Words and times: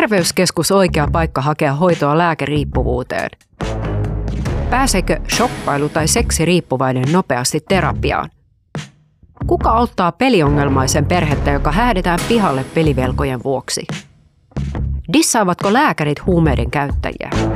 terveyskeskus 0.00 0.72
oikea 0.72 1.08
paikka 1.12 1.40
hakea 1.40 1.74
hoitoa 1.74 2.18
lääkeriippuvuuteen? 2.18 3.30
Pääseekö 4.70 5.20
shoppailu 5.36 5.88
tai 5.88 6.08
seksiriippuvainen 6.08 7.04
nopeasti 7.12 7.60
terapiaan? 7.68 8.30
Kuka 9.46 9.70
auttaa 9.70 10.12
peliongelmaisen 10.12 11.06
perhettä, 11.06 11.50
joka 11.50 11.72
häädetään 11.72 12.18
pihalle 12.28 12.64
pelivelkojen 12.74 13.42
vuoksi? 13.44 13.86
Dissaavatko 15.12 15.72
lääkärit 15.72 16.26
huumeiden 16.26 16.70
käyttäjiä? 16.70 17.49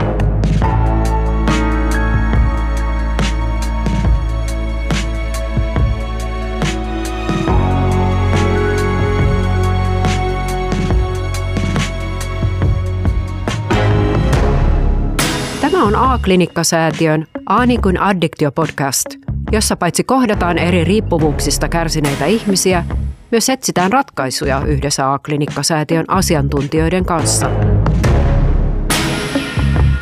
On 15.84 15.96
A-klinikkasäätiön 15.96 17.26
A 17.46 17.58
kuin 17.82 18.00
addiktio-podcast, 18.00 19.04
jossa 19.52 19.76
paitsi 19.76 20.04
kohdataan 20.04 20.58
eri 20.58 20.84
riippuvuuksista 20.84 21.68
kärsineitä 21.68 22.24
ihmisiä, 22.24 22.84
myös 23.30 23.48
etsitään 23.48 23.92
ratkaisuja 23.92 24.62
yhdessä 24.66 25.12
A-klinikkasäätiön 25.12 26.04
asiantuntijoiden 26.08 27.04
kanssa. 27.04 27.50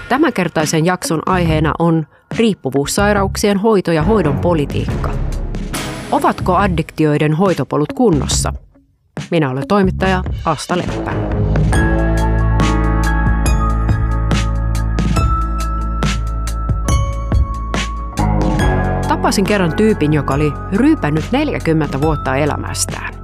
Tämänkertaisen 0.09 0.87
jakson 0.87 1.23
aiheena 1.27 1.73
on 1.79 2.07
riippuvuussairauksien 2.37 3.59
hoito 3.59 3.93
ja 3.93 4.03
hoidon 4.03 4.39
politiikka. 4.39 5.11
Ovatko 6.13 6.57
addiktioiden 6.57 7.35
hoitopolut 7.35 7.93
kunnossa? 7.93 8.53
Minä 9.31 9.51
olen 9.51 9.69
toimittaja 9.69 10.25
Asta 10.45 10.79
Leppä. 10.79 11.13
Tapasin 19.23 19.45
kerran 19.45 19.77
tyypin, 19.77 20.13
joka 20.13 20.35
oli 20.35 20.53
ryypännyt 20.73 21.25
40 21.33 22.01
vuotta 22.01 22.37
elämästään. 22.37 23.15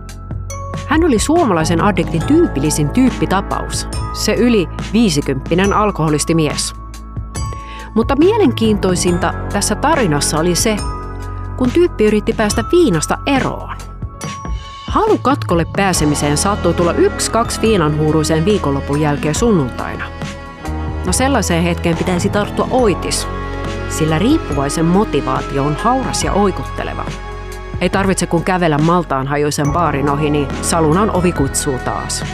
Hän 0.87 1.05
oli 1.05 1.19
suomalaisen 1.19 1.85
addiktin 1.85 2.23
tyypillisin 2.27 2.91
tyyppitapaus, 2.91 3.89
se 4.13 4.35
yli 4.35 4.69
50 4.93 5.51
alkoholistimies. 5.77 6.75
Mutta 7.95 8.17
mielenkiintoisinta 8.17 9.35
tässä 9.53 9.75
tarinassa 9.75 10.39
oli 10.39 10.55
se, 10.55 10.77
kun 11.57 11.71
tyyppi 11.71 12.05
yritti 12.05 12.33
päästä 12.33 12.65
viinasta 12.73 13.19
eroon. 13.27 13.77
Halu 14.87 15.19
katkolle 15.19 15.67
pääsemiseen 15.77 16.37
saattoi 16.37 16.75
tulla 16.75 16.93
yksi 16.93 17.31
kaksi 17.31 17.61
viinanhuuruiseen 17.61 18.45
viikonlopun 18.45 19.01
jälkeen 19.01 19.35
sunnuntaina. 19.35 20.05
No 21.07 21.13
sellaiseen 21.13 21.63
hetkeen 21.63 21.97
pitäisi 21.97 22.29
tarttua 22.29 22.69
oitis– 22.71 23.29
sillä 23.91 24.19
riippuvaisen 24.19 24.85
motivaatio 24.85 25.65
on 25.65 25.77
hauras 25.77 26.25
ja 26.25 26.33
oikutteleva. 26.33 27.05
Ei 27.81 27.91
tarvitse 27.91 28.27
kun 28.27 28.45
kävellä 28.45 28.79
maltaan 28.79 29.27
hajuisen 29.27 29.73
baarin 29.73 30.11
ohi, 30.11 30.31
niin 30.31 30.49
salunan 30.63 31.11
ovi 31.11 31.33
kutsuu 31.33 31.79
taas. 31.85 32.25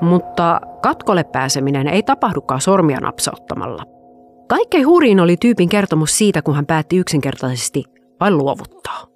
Mutta 0.00 0.60
katkolle 0.82 1.24
pääseminen 1.24 1.88
ei 1.88 2.02
tapahdukaan 2.02 2.60
sormia 2.60 3.00
napsauttamalla. 3.00 4.01
Kaikkein 4.48 4.86
hurjin 4.86 5.20
oli 5.20 5.36
tyypin 5.36 5.68
kertomus 5.68 6.18
siitä, 6.18 6.42
kun 6.42 6.54
hän 6.54 6.66
päätti 6.66 6.96
yksinkertaisesti 6.96 7.84
vain 8.20 8.38
luovuttaa. 8.38 9.06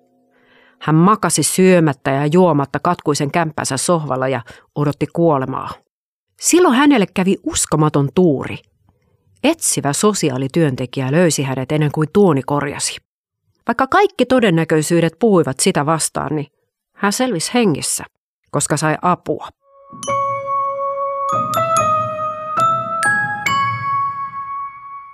Hän 0.81 0.95
makasi 0.95 1.43
syömättä 1.43 2.11
ja 2.11 2.27
juomatta 2.27 2.79
katkuisen 2.83 3.31
kämppänsä 3.31 3.77
sohvalla 3.77 4.29
ja 4.29 4.41
odotti 4.75 5.07
kuolemaa. 5.07 5.71
Silloin 6.41 6.75
hänelle 6.75 7.07
kävi 7.15 7.37
uskomaton 7.47 8.09
tuuri. 8.15 8.57
Etsivä 9.45 9.93
sosiaalityöntekijä 9.93 11.13
löysi 11.13 11.43
hänet 11.43 11.73
ennen 11.73 11.93
kuin 11.93 12.09
tuoni 12.13 12.43
korjasi. 12.43 12.97
Vaikka 13.67 13.87
kaikki 13.87 14.27
todennäköisyydet 14.27 15.13
puhuivat 15.19 15.61
sitä 15.61 15.87
vastaan, 15.87 16.37
niin 16.37 16.47
hän 16.95 17.13
selvisi 17.13 17.55
hengissä, 17.55 18.05
koska 18.51 18.77
sai 18.77 18.97
apua. 19.03 19.49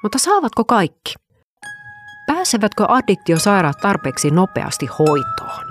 Mutta 0.02 0.18
saavatko 0.18 0.64
kaikki? 0.64 1.14
Pääsevätkö 2.26 2.84
addiktiosairaat 2.88 3.78
tarpeeksi 3.78 4.30
nopeasti 4.30 4.86
hoitoon? 4.86 5.64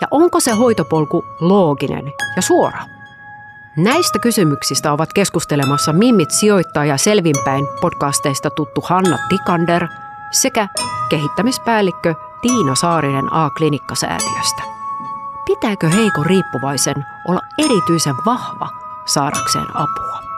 Ja 0.00 0.08
onko 0.10 0.40
se 0.40 0.50
hoitopolku 0.50 1.24
looginen 1.40 2.12
ja 2.36 2.42
suora? 2.42 2.78
Näistä 3.76 4.18
kysymyksistä 4.18 4.92
ovat 4.92 5.12
keskustelemassa 5.12 5.92
Mimmit 5.92 6.30
sijoittaa 6.30 6.84
ja 6.84 6.96
selvinpäin 6.96 7.64
podcasteista 7.80 8.50
tuttu 8.50 8.80
Hanna 8.80 9.18
Tikander 9.28 9.88
sekä 10.30 10.68
kehittämispäällikkö 11.10 12.14
Tiina 12.42 12.74
Saarinen 12.74 13.32
A-klinikkasäätiöstä. 13.32 14.62
Pitääkö 15.46 15.88
heikon 15.88 16.26
riippuvaisen 16.26 17.06
olla 17.28 17.40
erityisen 17.58 18.14
vahva 18.26 18.68
saadakseen 19.06 19.66
apua? 19.74 20.31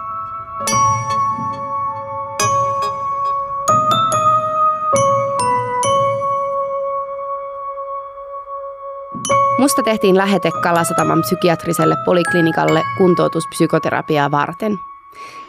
Musta 9.59 9.83
tehtiin 9.83 10.17
lähete 10.17 10.51
Kalasataman 10.63 11.21
psykiatriselle 11.21 11.97
poliklinikalle 12.05 12.83
kuntoutuspsykoterapiaa 12.99 14.31
varten. 14.31 14.79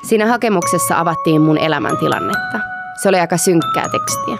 Siinä 0.03 0.25
hakemuksessa 0.25 0.99
avattiin 0.99 1.41
mun 1.41 1.57
elämäntilannetta. 1.57 2.59
Se 3.01 3.09
oli 3.09 3.19
aika 3.19 3.37
synkkää 3.37 3.89
tekstiä. 3.89 4.37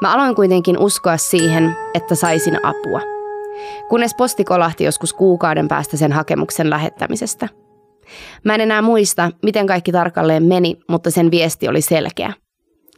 Mä 0.00 0.14
aloin 0.14 0.34
kuitenkin 0.34 0.78
uskoa 0.78 1.16
siihen, 1.16 1.76
että 1.94 2.14
saisin 2.14 2.66
apua. 2.66 3.00
Kunnes 3.88 4.14
posti 4.14 4.44
kolahti 4.44 4.84
joskus 4.84 5.12
kuukauden 5.12 5.68
päästä 5.68 5.96
sen 5.96 6.12
hakemuksen 6.12 6.70
lähettämisestä. 6.70 7.48
Mä 8.44 8.54
en 8.54 8.60
enää 8.60 8.82
muista, 8.82 9.30
miten 9.42 9.66
kaikki 9.66 9.92
tarkalleen 9.92 10.42
meni, 10.42 10.80
mutta 10.88 11.10
sen 11.10 11.30
viesti 11.30 11.68
oli 11.68 11.80
selkeä. 11.80 12.32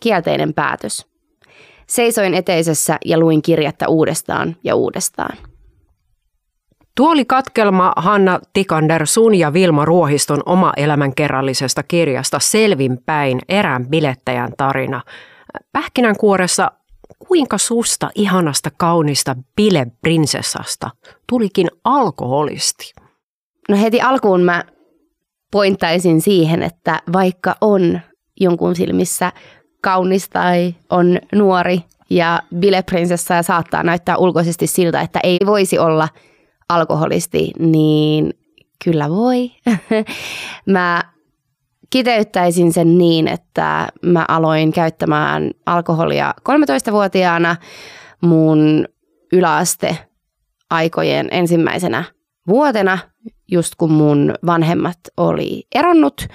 Kielteinen 0.03 0.55
päätös. 0.55 1.07
Seisoin 1.87 2.35
eteisessä 2.35 2.99
ja 3.05 3.19
luin 3.19 3.43
kirjettä 3.43 3.89
uudestaan 3.89 4.57
ja 4.65 4.75
uudestaan. 4.75 5.37
Tuo 6.97 7.11
oli 7.11 7.25
katkelma 7.25 7.93
Hanna 7.97 8.41
Tikander 8.53 9.07
sun 9.07 9.35
ja 9.35 9.53
Vilma 9.53 9.85
Ruohiston 9.85 10.43
oma 10.47 10.73
elämänkerrallisesta 10.77 11.83
kirjasta 11.83 12.39
Selvinpäin 12.39 13.39
erään 13.49 13.87
bilettäjän 13.87 14.53
tarina. 14.57 15.01
Pähkinänkuoressa 15.73 16.71
kuinka 17.29 17.59
susta 17.59 18.11
ihanasta 18.15 18.71
kaunista 18.77 19.37
bileprinsessasta 19.57 20.91
tulikin 21.29 21.71
alkoholisti? 21.85 22.93
No 23.69 23.77
heti 23.77 24.01
alkuun 24.01 24.43
mä 24.43 24.65
pointtaisin 25.51 26.21
siihen, 26.21 26.63
että 26.63 27.03
vaikka 27.13 27.57
on 27.61 28.01
jonkun 28.41 28.77
silmissä 28.77 29.33
kaunis 29.81 30.29
tai 30.29 30.75
on 30.91 31.19
nuori 31.35 31.81
ja 32.11 32.43
bileprinsessa 32.59 33.35
ja 33.35 33.43
saattaa 33.43 33.83
näyttää 33.83 34.17
ulkoisesti 34.17 34.67
siltä, 34.67 35.01
että 35.01 35.21
ei 35.23 35.39
voisi 35.47 35.79
olla– 35.79 36.09
alkoholisti, 36.69 37.51
niin 37.59 38.35
kyllä 38.85 39.11
voi. 39.11 39.51
mä 40.67 41.03
kiteyttäisin 41.91 42.73
sen 42.73 42.99
niin, 42.99 43.29
että 43.29 43.89
mä 44.03 44.25
aloin 44.29 44.73
käyttämään 44.73 45.51
alkoholia 45.67 46.35
13-vuotiaana 46.49 47.57
mun 48.21 48.89
yläaste 49.33 49.99
aikojen 50.71 51.29
ensimmäisenä 51.31 52.05
vuotena, 52.49 52.99
just 53.51 53.75
kun 53.79 53.93
mun 53.93 54.35
vanhemmat 54.47 54.99
oli 55.17 55.67
eronnut 55.75 56.27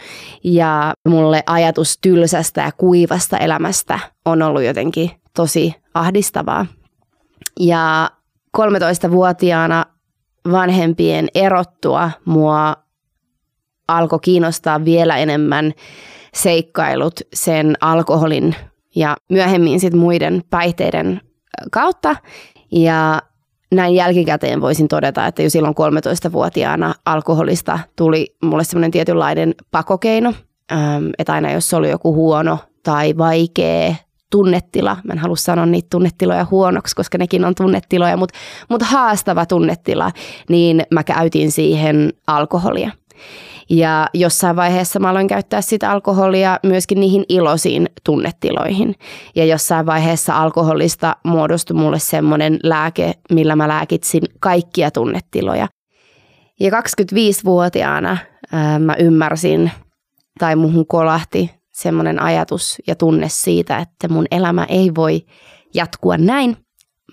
ja 0.44 0.94
mulle 1.08 1.44
ajatus 1.46 1.98
tylsästä 2.02 2.62
ja 2.62 2.72
kuivasta 2.72 3.38
elämästä 3.38 4.00
on 4.26 4.42
ollut 4.42 4.64
jotenkin 4.64 5.12
tosi 5.36 5.76
ahdistavaa. 5.94 6.66
Ja 7.60 8.12
13-vuotiaana 8.58 9.86
vanhempien 10.51 11.27
erottua 11.36 12.12
mua 12.25 12.75
alkoi 13.88 14.19
kiinnostaa 14.21 14.86
vielä 14.86 15.18
enemmän 15.18 15.74
seikkailut 16.33 17.19
sen 17.33 17.75
alkoholin 17.81 18.56
ja 18.95 19.18
myöhemmin 19.30 19.80
sitten 19.80 20.00
muiden 20.00 20.44
päihteiden 20.50 21.21
kautta. 21.71 22.15
Ja 22.71 23.21
näin 23.71 23.95
jälkikäteen 23.95 24.62
voisin 24.62 24.88
todeta, 24.88 25.27
että 25.27 25.44
jo 25.44 25.50
silloin 25.50 25.75
13-vuotiaana 25.75 26.94
alkoholista 27.06 27.80
tuli 27.95 28.35
mulle 28.44 28.63
semmoinen 28.63 28.92
tietynlainen 28.92 29.56
pakokeino. 29.71 30.33
että 31.18 31.33
aina 31.33 31.51
jos 31.51 31.74
oli 31.74 31.89
joku 31.89 32.13
huono 32.13 32.57
tai 32.83 33.18
vaikea 33.18 33.95
tunnetila, 34.31 34.98
mä 35.04 35.14
en 35.14 35.20
halua 35.20 35.36
sanoa 35.36 35.66
niitä 35.66 35.88
tunnetiloja 35.92 36.48
huonoksi, 36.52 36.96
koska 36.96 37.18
nekin 37.18 37.46
on 37.46 37.56
tunnetiloja, 37.56 38.18
mutta, 38.18 38.38
mutta 38.70 38.86
haastava 38.86 39.46
tunnetila, 39.46 40.12
niin 40.50 40.84
mä 40.92 41.04
käytin 41.04 41.52
siihen 41.52 42.14
alkoholia. 42.28 42.92
Ja 43.70 44.08
jossain 44.14 44.56
vaiheessa 44.56 45.00
mä 45.00 45.10
aloin 45.10 45.28
käyttää 45.28 45.62
sitä 45.62 45.92
alkoholia 45.92 46.60
myöskin 46.64 47.00
niihin 47.00 47.26
iloisiin 47.30 47.90
tunnetiloihin. 48.04 48.96
Ja 49.36 49.46
jossain 49.46 49.86
vaiheessa 49.86 50.38
alkoholista 50.38 51.16
muodostui 51.24 51.78
mulle 51.78 52.00
semmoinen 52.00 52.60
lääke, 52.64 53.14
millä 53.31 53.56
mä 53.56 53.68
lääkitsin 53.68 54.24
kaikkia 54.40 54.92
tunnetiloja. 54.92 55.68
Ja 56.60 56.72
25-vuotiaana 56.72 58.18
ää, 58.52 58.80
mä 58.80 58.96
ymmärsin, 59.00 59.72
tai 60.40 60.56
muhun 60.56 60.88
kolahti 60.88 61.58
semmoinen 61.81 62.22
ajatus 62.22 62.78
ja 62.88 62.96
tunne 62.96 63.30
siitä, 63.30 63.78
että 63.78 64.08
mun 64.08 64.26
elämä 64.31 64.64
ei 64.70 64.92
voi 64.96 65.22
jatkua 65.74 66.18
näin. 66.18 66.58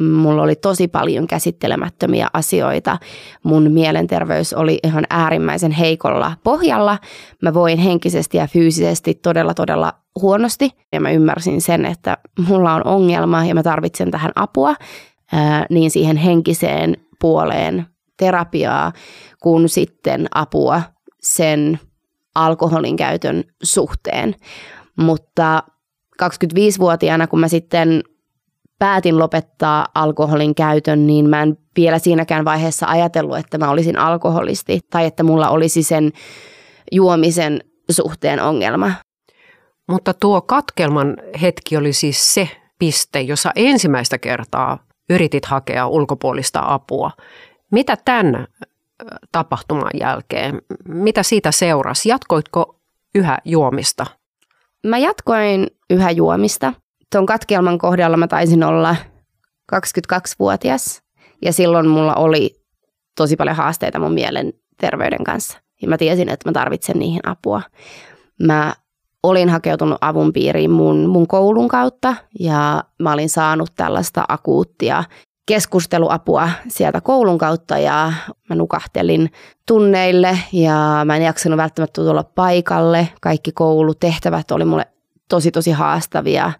Mulla 0.00 0.42
oli 0.42 0.54
tosi 0.54 0.88
paljon 0.88 1.26
käsittelemättömiä 1.26 2.28
asioita. 2.32 2.98
Mun 3.42 3.72
mielenterveys 3.72 4.52
oli 4.52 4.78
ihan 4.84 5.04
äärimmäisen 5.10 5.72
heikolla 5.72 6.32
pohjalla. 6.44 6.98
Mä 7.42 7.54
voin 7.54 7.78
henkisesti 7.78 8.36
ja 8.36 8.46
fyysisesti 8.46 9.14
todella 9.14 9.54
todella 9.54 9.92
huonosti. 10.20 10.70
Ja 10.92 11.00
mä 11.00 11.10
ymmärsin 11.10 11.60
sen, 11.60 11.84
että 11.84 12.18
mulla 12.48 12.74
on 12.74 12.86
ongelma 12.86 13.44
ja 13.44 13.54
mä 13.54 13.62
tarvitsen 13.62 14.10
tähän 14.10 14.32
apua. 14.34 14.74
Ää, 15.32 15.66
niin 15.70 15.90
siihen 15.90 16.16
henkiseen 16.16 16.96
puoleen 17.20 17.86
terapiaa, 18.18 18.92
kuin 19.42 19.68
sitten 19.68 20.26
apua 20.34 20.82
sen 21.22 21.80
alkoholin 22.44 22.96
käytön 22.96 23.44
suhteen. 23.62 24.34
Mutta 24.96 25.62
25-vuotiaana, 26.22 27.26
kun 27.26 27.40
mä 27.40 27.48
sitten 27.48 28.02
päätin 28.78 29.18
lopettaa 29.18 29.86
alkoholin 29.94 30.54
käytön, 30.54 31.06
niin 31.06 31.30
mä 31.30 31.42
en 31.42 31.58
vielä 31.76 31.98
siinäkään 31.98 32.44
vaiheessa 32.44 32.86
ajatellut, 32.86 33.38
että 33.38 33.58
mä 33.58 33.70
olisin 33.70 33.98
alkoholisti 33.98 34.80
tai 34.90 35.06
että 35.06 35.22
mulla 35.22 35.48
olisi 35.48 35.82
sen 35.82 36.12
juomisen 36.92 37.60
suhteen 37.90 38.42
ongelma. 38.42 38.92
Mutta 39.88 40.14
tuo 40.14 40.40
katkelman 40.40 41.16
hetki 41.42 41.76
oli 41.76 41.92
siis 41.92 42.34
se 42.34 42.48
piste, 42.78 43.20
jossa 43.20 43.50
ensimmäistä 43.54 44.18
kertaa 44.18 44.78
yritit 45.10 45.44
hakea 45.44 45.86
ulkopuolista 45.86 46.62
apua. 46.66 47.10
Mitä 47.72 47.96
tämän 48.04 48.46
tapahtuman 49.32 49.90
jälkeen, 50.00 50.62
mitä 50.88 51.22
siitä 51.22 51.50
seurasi? 51.50 52.08
Jatkoitko 52.08 52.80
yhä 53.14 53.38
juomista? 53.44 54.06
Mä 54.86 54.98
jatkoin 54.98 55.66
yhä 55.90 56.10
juomista. 56.10 56.72
Tuon 57.12 57.26
katkelman 57.26 57.78
kohdalla 57.78 58.16
mä 58.16 58.28
taisin 58.28 58.64
olla 58.64 58.96
22-vuotias 59.74 61.02
ja 61.42 61.52
silloin 61.52 61.88
mulla 61.88 62.14
oli 62.14 62.62
tosi 63.16 63.36
paljon 63.36 63.56
haasteita 63.56 63.98
mun 63.98 64.12
mielen 64.14 64.52
terveyden 64.80 65.24
kanssa. 65.24 65.58
Ja 65.82 65.88
mä 65.88 65.98
tiesin, 65.98 66.28
että 66.28 66.48
mä 66.48 66.52
tarvitsen 66.52 66.98
niihin 66.98 67.28
apua. 67.28 67.62
Mä 68.42 68.74
olin 69.22 69.48
hakeutunut 69.48 69.98
avun 70.00 70.32
piiriin 70.32 70.70
mun, 70.70 71.06
mun 71.06 71.26
koulun 71.26 71.68
kautta 71.68 72.16
ja 72.40 72.84
mä 72.98 73.12
olin 73.12 73.28
saanut 73.28 73.70
tällaista 73.76 74.24
akuuttia 74.28 75.04
keskusteluapua 75.46 76.48
sieltä 76.68 77.00
koulun 77.00 77.38
kautta 77.38 77.78
ja 77.78 78.12
mä 78.48 78.56
nukahtelin 78.56 79.30
tunneille 79.66 80.38
ja 80.52 81.02
mä 81.04 81.16
en 81.16 81.22
jaksanut 81.22 81.56
välttämättä 81.56 82.02
tulla 82.02 82.24
paikalle. 82.24 83.08
Kaikki 83.20 83.52
koulutehtävät 83.52 84.50
oli 84.50 84.64
mulle 84.64 84.86
tosi 85.28 85.50
tosi 85.50 85.70
haastavia 85.70 86.52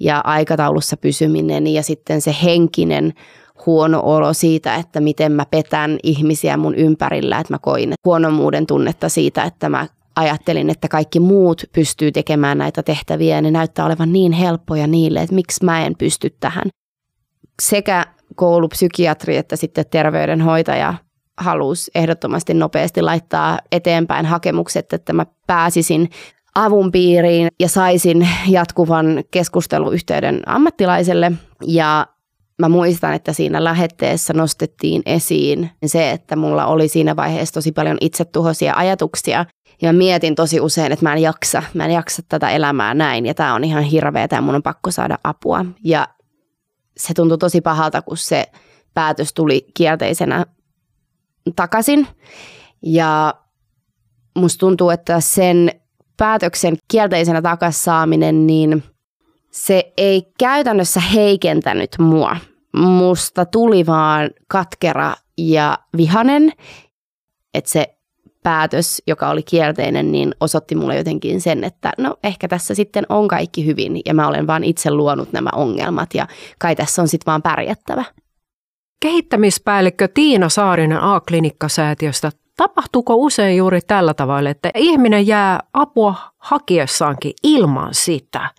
ja 0.00 0.20
aikataulussa 0.24 0.96
pysyminen 0.96 1.66
ja 1.66 1.82
sitten 1.82 2.20
se 2.20 2.36
henkinen 2.42 3.12
huono 3.66 4.00
olo 4.04 4.32
siitä, 4.32 4.74
että 4.74 5.00
miten 5.00 5.32
mä 5.32 5.46
petän 5.50 5.98
ihmisiä 6.02 6.56
mun 6.56 6.74
ympärillä, 6.74 7.38
että 7.38 7.54
mä 7.54 7.58
koin 7.58 7.94
huonomuuden 8.04 8.66
tunnetta 8.66 9.08
siitä, 9.08 9.44
että 9.44 9.68
mä 9.68 9.86
ajattelin, 10.16 10.70
että 10.70 10.88
kaikki 10.88 11.20
muut 11.20 11.64
pystyy 11.72 12.12
tekemään 12.12 12.58
näitä 12.58 12.82
tehtäviä 12.82 13.34
ja 13.34 13.42
ne 13.42 13.50
näyttää 13.50 13.86
olevan 13.86 14.12
niin 14.12 14.32
helppoja 14.32 14.86
niille, 14.86 15.22
että 15.22 15.34
miksi 15.34 15.64
mä 15.64 15.86
en 15.86 15.94
pysty 15.98 16.36
tähän. 16.40 16.64
Sekä 17.62 18.06
koulupsykiatri 18.34 19.36
että 19.36 19.56
sitten 19.56 19.84
terveydenhoitaja 19.90 20.94
halusi 21.38 21.90
ehdottomasti 21.94 22.54
nopeasti 22.54 23.02
laittaa 23.02 23.58
eteenpäin 23.72 24.26
hakemukset, 24.26 24.92
että 24.92 25.12
mä 25.12 25.26
pääsisin 25.46 26.10
avun 26.54 26.92
piiriin 26.92 27.48
ja 27.60 27.68
saisin 27.68 28.28
jatkuvan 28.48 29.24
keskusteluyhteyden 29.30 30.42
ammattilaiselle. 30.46 31.32
Ja 31.66 32.06
mä 32.58 32.68
muistan, 32.68 33.14
että 33.14 33.32
siinä 33.32 33.64
lähetteessä 33.64 34.32
nostettiin 34.32 35.02
esiin 35.06 35.70
se, 35.86 36.10
että 36.10 36.36
mulla 36.36 36.66
oli 36.66 36.88
siinä 36.88 37.16
vaiheessa 37.16 37.54
tosi 37.54 37.72
paljon 37.72 37.96
itsetuhoisia 38.00 38.74
ajatuksia. 38.76 39.46
Ja 39.82 39.92
mä 39.92 39.98
mietin 39.98 40.34
tosi 40.34 40.60
usein, 40.60 40.92
että 40.92 41.04
mä 41.04 41.12
en 41.12 41.22
jaksa, 41.22 41.62
mä 41.74 41.84
en 41.84 41.90
jaksa 41.90 42.22
tätä 42.28 42.50
elämää 42.50 42.94
näin 42.94 43.26
ja 43.26 43.34
tämä 43.34 43.54
on 43.54 43.64
ihan 43.64 43.82
hirveä 43.82 44.28
ja 44.32 44.40
mun 44.40 44.54
on 44.54 44.62
pakko 44.62 44.90
saada 44.90 45.18
apua. 45.24 45.64
Ja 45.84 46.08
se 46.96 47.14
tuntui 47.14 47.38
tosi 47.38 47.60
pahalta, 47.60 48.02
kun 48.02 48.16
se 48.16 48.46
päätös 48.94 49.32
tuli 49.34 49.66
kielteisenä 49.74 50.46
takaisin. 51.56 52.06
Ja 52.82 53.34
musta 54.38 54.60
tuntuu, 54.60 54.90
että 54.90 55.20
sen 55.20 55.80
päätöksen 56.16 56.76
kielteisenä 56.90 57.42
takaisin 57.42 57.82
saaminen, 57.82 58.46
niin 58.46 58.82
se 59.50 59.92
ei 59.96 60.32
käytännössä 60.38 61.00
heikentänyt 61.00 61.90
mua. 61.98 62.36
Musta 62.76 63.44
tuli 63.44 63.86
vaan 63.86 64.30
katkera 64.48 65.14
ja 65.38 65.78
vihanen, 65.96 66.52
että 67.54 67.70
se 67.70 67.93
päätös, 68.44 69.02
joka 69.06 69.30
oli 69.30 69.42
kielteinen, 69.42 70.12
niin 70.12 70.34
osoitti 70.40 70.74
mulle 70.74 70.96
jotenkin 70.96 71.40
sen, 71.40 71.64
että 71.64 71.92
no 71.98 72.16
ehkä 72.24 72.48
tässä 72.48 72.74
sitten 72.74 73.06
on 73.08 73.28
kaikki 73.28 73.66
hyvin 73.66 74.00
ja 74.06 74.14
mä 74.14 74.28
olen 74.28 74.46
vaan 74.46 74.64
itse 74.64 74.90
luonut 74.90 75.32
nämä 75.32 75.50
ongelmat 75.54 76.14
ja 76.14 76.26
kai 76.58 76.76
tässä 76.76 77.02
on 77.02 77.08
sitten 77.08 77.26
vaan 77.26 77.42
pärjättävä. 77.42 78.04
Kehittämispäällikkö 79.00 80.08
Tiina 80.08 80.48
Saarinen 80.48 81.00
A-klinikkasäätiöstä, 81.00 82.32
tapahtuuko 82.56 83.14
usein 83.14 83.56
juuri 83.56 83.80
tällä 83.80 84.14
tavalla, 84.14 84.50
että 84.50 84.70
ihminen 84.74 85.26
jää 85.26 85.60
apua 85.72 86.14
hakiessaankin 86.38 87.32
ilman 87.42 87.94
sitä? 87.94 88.50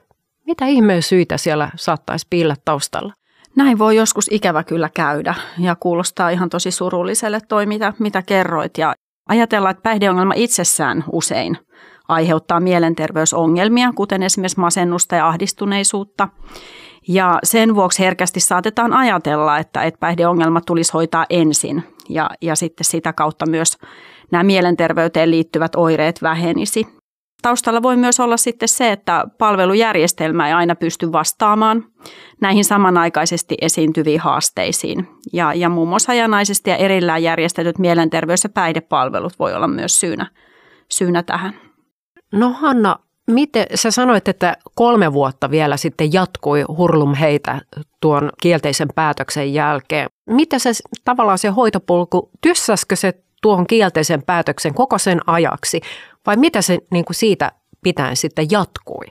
Mitä 0.46 0.65
ihmeen 0.65 1.04
syitä 1.04 1.38
siellä 1.38 1.70
saattaisi 1.75 2.27
piillä 2.30 2.56
taustalla? 2.65 3.13
Näin 3.56 3.80
voi 3.80 3.96
joskus 3.96 4.27
ikävä 4.32 4.63
kyllä 4.63 4.89
käydä 4.94 5.36
ja 5.60 5.75
kuulostaa 5.75 6.30
ihan 6.30 6.50
tosi 6.50 6.72
surulliselle 6.72 7.42
toi, 7.42 7.65
mitä, 7.65 7.94
mitä 8.00 8.22
kerroit. 8.22 8.77
Ja 8.77 8.94
Ajatellaan, 9.29 9.72
että 9.72 9.82
päihdeongelma 9.82 10.34
itsessään 10.38 11.03
usein 11.12 11.58
aiheuttaa 12.08 12.60
mielenterveysongelmia, 12.60 13.94
kuten 13.96 14.24
esimerkiksi 14.24 14.60
masennusta 14.60 15.15
ja 15.15 15.27
ahdistuneisuutta. 15.27 16.27
Ja 17.08 17.39
sen 17.44 17.75
vuoksi 17.75 18.03
herkästi 18.03 18.39
saatetaan 18.39 18.94
ajatella, 18.94 19.58
että, 19.58 19.84
että 19.84 20.00
päihdeongelma 20.00 20.62
tulisi 20.62 20.94
hoitaa 20.94 21.25
ensin 21.29 21.84
ja, 22.10 22.29
ja 22.41 22.55
sitten 22.55 22.86
sitä 22.86 23.13
kautta 23.13 23.46
myös 23.46 23.77
nämä 24.32 24.44
mielenterveyteen 24.44 25.32
liittyvät 25.32 25.75
oireet 25.75 26.22
vähenisi. 26.22 26.88
Taustalla 27.46 27.82
voi 27.82 27.98
myös 27.98 28.20
olla 28.20 28.38
sitten 28.38 28.68
se, 28.68 28.92
että 28.92 29.25
palvelujärjestelmä 29.38 30.48
ei 30.48 30.54
aina 30.54 30.75
pysty 30.75 31.12
vastaamaan 31.12 31.86
näihin 32.42 32.66
samanaikaisesti 32.66 33.56
esiintyviin 33.62 34.20
haasteisiin. 34.20 35.08
Ja, 35.34 35.54
ja 35.54 35.70
muun 35.70 35.88
muassa 35.88 36.12
hajanaisesti 36.12 36.70
ja 36.70 36.75
erillään 36.75 37.24
järjestetyt 37.24 37.80
mielenterveys- 37.80 38.44
ja 38.44 38.50
päihdepalvelut 38.50 39.40
voi 39.40 39.54
olla 39.54 39.68
myös 39.68 40.00
syynä, 40.00 40.28
syynä 40.92 41.24
tähän. 41.24 41.54
No 42.34 42.50
Hanna, 42.50 42.96
miten, 43.28 43.66
sä 43.75 43.92
sanoit, 43.92 44.28
että 44.28 44.58
kolme 44.75 45.14
vuotta 45.14 45.52
vielä 45.52 45.78
sitten 45.78 46.14
jatkui 46.14 46.62
hurlum 46.62 47.14
heitä 47.14 47.62
tuon 48.02 48.30
kielteisen 48.42 48.88
päätöksen 48.96 49.54
jälkeen. 49.54 50.10
Mitä 50.30 50.60
se 50.60 50.72
tavallaan 51.04 51.38
se 51.38 51.48
hoitopolku, 51.48 52.30
tyssäskö 52.42 52.96
se 52.96 53.14
tuohon 53.42 53.68
kielteisen 53.68 54.24
päätöksen 54.24 54.74
koko 54.74 54.98
sen 54.98 55.20
ajaksi 55.28 55.82
vai 56.27 56.38
mitä 56.38 56.62
se 56.62 56.79
niin 56.91 57.05
kuin 57.05 57.15
siitä 57.15 57.51
pitäen 57.84 58.15
sitten 58.15 58.48
jatkui? 58.51 59.05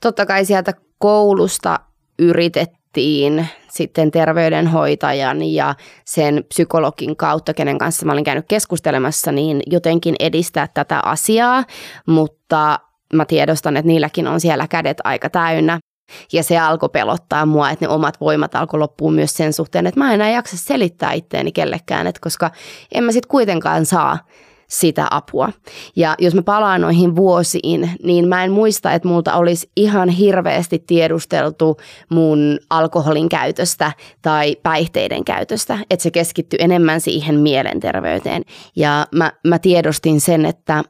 Totta 0.00 0.26
kai 0.26 0.44
sieltä 0.44 0.72
koulusta 0.98 1.80
yritettiin 2.18 3.46
sitten 3.68 4.10
terveydenhoitajan 4.10 5.42
ja 5.42 5.74
sen 6.04 6.44
psykologin 6.48 7.16
kautta, 7.16 7.54
kenen 7.54 7.78
kanssa 7.78 8.06
mä 8.06 8.12
olin 8.12 8.24
käynyt 8.24 8.44
keskustelemassa, 8.48 9.32
niin 9.32 9.62
jotenkin 9.66 10.14
edistää 10.20 10.68
tätä 10.74 11.00
asiaa, 11.04 11.64
mutta 12.06 12.80
mä 13.12 13.24
tiedostan, 13.24 13.76
että 13.76 13.86
niilläkin 13.86 14.26
on 14.26 14.40
siellä 14.40 14.68
kädet 14.68 14.98
aika 15.04 15.30
täynnä. 15.30 15.78
Ja 16.32 16.42
se 16.42 16.58
alkoi 16.58 16.88
pelottaa 16.88 17.46
mua, 17.46 17.70
että 17.70 17.84
ne 17.84 17.88
omat 17.88 18.20
voimat 18.20 18.54
alkoi 18.54 18.80
loppua 18.80 19.10
myös 19.10 19.34
sen 19.36 19.52
suhteen, 19.52 19.86
että 19.86 20.00
mä 20.00 20.08
en 20.08 20.14
enää 20.14 20.30
jaksa 20.30 20.56
selittää 20.56 21.12
itteeni 21.12 21.52
kellekään, 21.52 22.06
että 22.06 22.20
koska 22.22 22.50
en 22.94 23.04
mä 23.04 23.12
sitten 23.12 23.28
kuitenkaan 23.28 23.86
saa 23.86 24.18
sitä 24.68 25.06
apua. 25.10 25.52
Ja 25.96 26.14
jos 26.18 26.34
mä 26.34 26.42
palaan 26.42 26.80
noihin 26.80 27.16
vuosiin, 27.16 27.90
niin 28.02 28.28
mä 28.28 28.44
en 28.44 28.52
muista, 28.52 28.92
että 28.92 29.08
multa 29.08 29.34
olisi 29.34 29.70
ihan 29.76 30.08
hirveästi 30.08 30.84
tiedusteltu 30.86 31.76
mun 32.08 32.58
alkoholin 32.70 33.28
käytöstä 33.28 33.92
tai 34.22 34.56
päihteiden 34.62 35.24
käytöstä, 35.24 35.78
että 35.90 36.02
se 36.02 36.10
keskittyy 36.10 36.58
enemmän 36.62 37.00
siihen 37.00 37.34
mielenterveyteen. 37.34 38.42
Ja 38.76 39.06
mä, 39.14 39.32
mä 39.46 39.58
tiedostin 39.58 40.20
sen, 40.20 40.46
että 40.46 40.84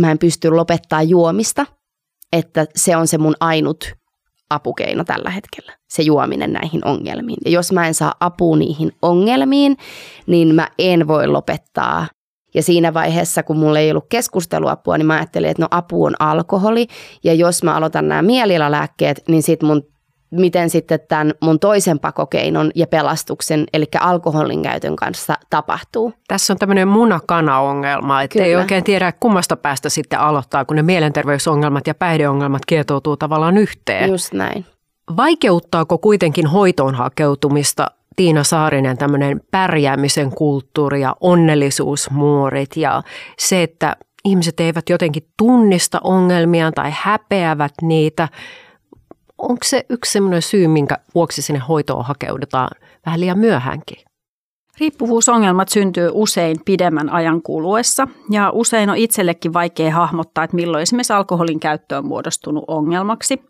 mä 0.00 0.10
en 0.10 0.18
pysty 0.18 0.50
lopettaa 0.50 1.02
juomista, 1.02 1.66
että 2.32 2.66
se 2.76 2.96
on 2.96 3.06
se 3.06 3.18
mun 3.18 3.34
ainut 3.40 3.94
apukeino 4.50 5.04
tällä 5.04 5.30
hetkellä, 5.30 5.72
se 5.88 6.02
juominen 6.02 6.52
näihin 6.52 6.84
ongelmiin. 6.84 7.38
Ja 7.44 7.50
jos 7.50 7.72
mä 7.72 7.86
en 7.86 7.94
saa 7.94 8.14
apua 8.20 8.56
niihin 8.56 8.92
ongelmiin, 9.02 9.76
niin 10.26 10.54
mä 10.54 10.68
en 10.78 11.08
voi 11.08 11.26
lopettaa. 11.26 12.06
Ja 12.54 12.62
siinä 12.62 12.94
vaiheessa, 12.94 13.42
kun 13.42 13.56
mulla 13.56 13.78
ei 13.78 13.90
ollut 13.90 14.06
keskusteluapua, 14.08 14.98
niin 14.98 15.06
mä 15.06 15.14
ajattelin, 15.14 15.50
että 15.50 15.62
no 15.62 15.68
apu 15.70 16.04
on 16.04 16.14
alkoholi. 16.18 16.86
Ja 17.24 17.34
jos 17.34 17.62
mä 17.62 17.74
aloitan 17.74 18.08
nämä 18.08 18.22
mielialalääkkeet, 18.22 19.22
niin 19.28 19.42
sit 19.42 19.62
mun 19.62 19.82
miten 20.40 20.70
sitten 20.70 21.00
tämän 21.08 21.34
mun 21.40 21.60
toisen 21.60 21.98
pakokeinon 21.98 22.70
ja 22.74 22.86
pelastuksen, 22.86 23.64
eli 23.72 23.84
alkoholin 24.00 24.62
käytön 24.62 24.96
kanssa 24.96 25.34
tapahtuu. 25.50 26.12
Tässä 26.28 26.52
on 26.52 26.58
tämmöinen 26.58 26.88
munakana-ongelma, 26.88 28.22
että 28.22 28.32
Kyllä. 28.32 28.46
ei 28.46 28.56
oikein 28.56 28.84
tiedä 28.84 29.12
kummasta 29.20 29.56
päästä 29.56 29.88
sitten 29.88 30.20
aloittaa, 30.20 30.64
kun 30.64 30.76
ne 30.76 30.82
mielenterveysongelmat 30.82 31.86
ja 31.86 31.94
päihdeongelmat 31.94 32.62
kietoutuu 32.66 33.16
tavallaan 33.16 33.58
yhteen. 33.58 34.10
Just 34.10 34.32
näin. 34.32 34.66
Vaikeuttaako 35.16 35.98
kuitenkin 35.98 36.46
hoitoon 36.46 36.94
hakeutumista 36.94 37.90
Tiina 38.16 38.44
Saarinen 38.44 38.98
tämmöinen 38.98 39.40
pärjäämisen 39.50 40.30
kulttuuri 40.30 41.00
ja 41.00 41.16
onnellisuusmuorit 41.20 42.76
ja 42.76 43.02
se, 43.38 43.62
että 43.62 43.96
ihmiset 44.24 44.60
eivät 44.60 44.88
jotenkin 44.88 45.28
tunnista 45.38 46.00
ongelmia 46.04 46.72
tai 46.72 46.92
häpeävät 46.94 47.72
niitä– 47.82 48.28
onko 49.38 49.60
se 49.64 49.86
yksi 49.88 50.12
sellainen 50.12 50.42
syy, 50.42 50.68
minkä 50.68 50.98
vuoksi 51.14 51.42
sinne 51.42 51.58
hoitoon 51.68 52.04
hakeudutaan 52.04 52.70
vähän 53.06 53.20
liian 53.20 53.38
myöhäänkin? 53.38 53.98
Riippuvuusongelmat 54.80 55.68
syntyy 55.68 56.10
usein 56.12 56.56
pidemmän 56.64 57.10
ajan 57.10 57.42
kuluessa 57.42 58.08
ja 58.30 58.50
usein 58.50 58.90
on 58.90 58.96
itsellekin 58.96 59.52
vaikea 59.52 59.94
hahmottaa, 59.94 60.44
että 60.44 60.56
milloin 60.56 60.82
esimerkiksi 60.82 61.12
alkoholin 61.12 61.60
käyttö 61.60 61.98
on 61.98 62.06
muodostunut 62.06 62.64
ongelmaksi. 62.68 63.42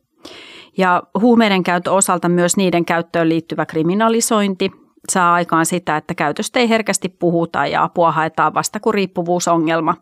Ja 0.78 1.02
huumeiden 1.20 1.62
käyttö 1.62 1.92
osalta 1.92 2.28
myös 2.28 2.56
niiden 2.56 2.84
käyttöön 2.84 3.28
liittyvä 3.28 3.66
kriminalisointi 3.66 4.70
saa 5.12 5.34
aikaan 5.34 5.66
sitä, 5.66 5.96
että 5.96 6.14
käytöstä 6.14 6.60
ei 6.60 6.68
herkästi 6.68 7.08
puhuta 7.08 7.66
ja 7.66 7.82
apua 7.82 8.12
haetaan 8.12 8.54
vasta 8.54 8.80
kun 8.80 8.94
riippuvuusongelma 8.94 9.94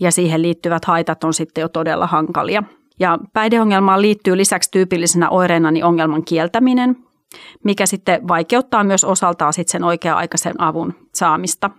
ja 0.00 0.12
siihen 0.12 0.42
liittyvät 0.42 0.84
haitat 0.84 1.24
on 1.24 1.34
sitten 1.34 1.62
jo 1.62 1.68
todella 1.68 2.06
hankalia– 2.06 2.62
ja 3.00 3.18
päihdeongelmaan 3.32 4.02
liittyy 4.02 4.36
lisäksi 4.36 4.70
tyypillisenä 4.70 5.30
oireena 5.30 5.70
niin 5.70 5.84
ongelman 5.84 6.24
kieltäminen, 6.24 6.96
mikä 7.64 7.86
sitten 7.86 8.28
vaikeuttaa 8.28 8.84
myös 8.84 9.04
osaltaan 9.04 9.52
sitten 9.52 9.72
sen 9.72 9.84
oikea-aikaisen 9.84 10.60
avun 10.60 10.94
saamista. 11.14 11.70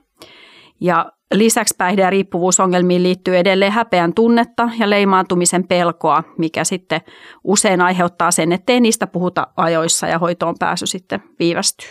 Ja 0.81 1.11
lisäksi 1.33 1.75
päihde- 1.77 2.01
ja 2.01 2.09
riippuvuusongelmiin 2.09 3.03
liittyy 3.03 3.37
edelleen 3.37 3.71
häpeän 3.71 4.13
tunnetta 4.13 4.69
ja 4.79 4.89
leimaantumisen 4.89 5.67
pelkoa, 5.67 6.23
mikä 6.37 6.63
sitten 6.63 7.01
usein 7.43 7.81
aiheuttaa 7.81 8.31
sen, 8.31 8.51
ettei 8.51 8.79
niistä 8.79 9.07
puhuta 9.07 9.47
ajoissa 9.57 10.07
ja 10.07 10.19
hoitoon 10.19 10.55
pääsy 10.59 10.87
sitten 10.87 11.23
viivästyy. 11.39 11.89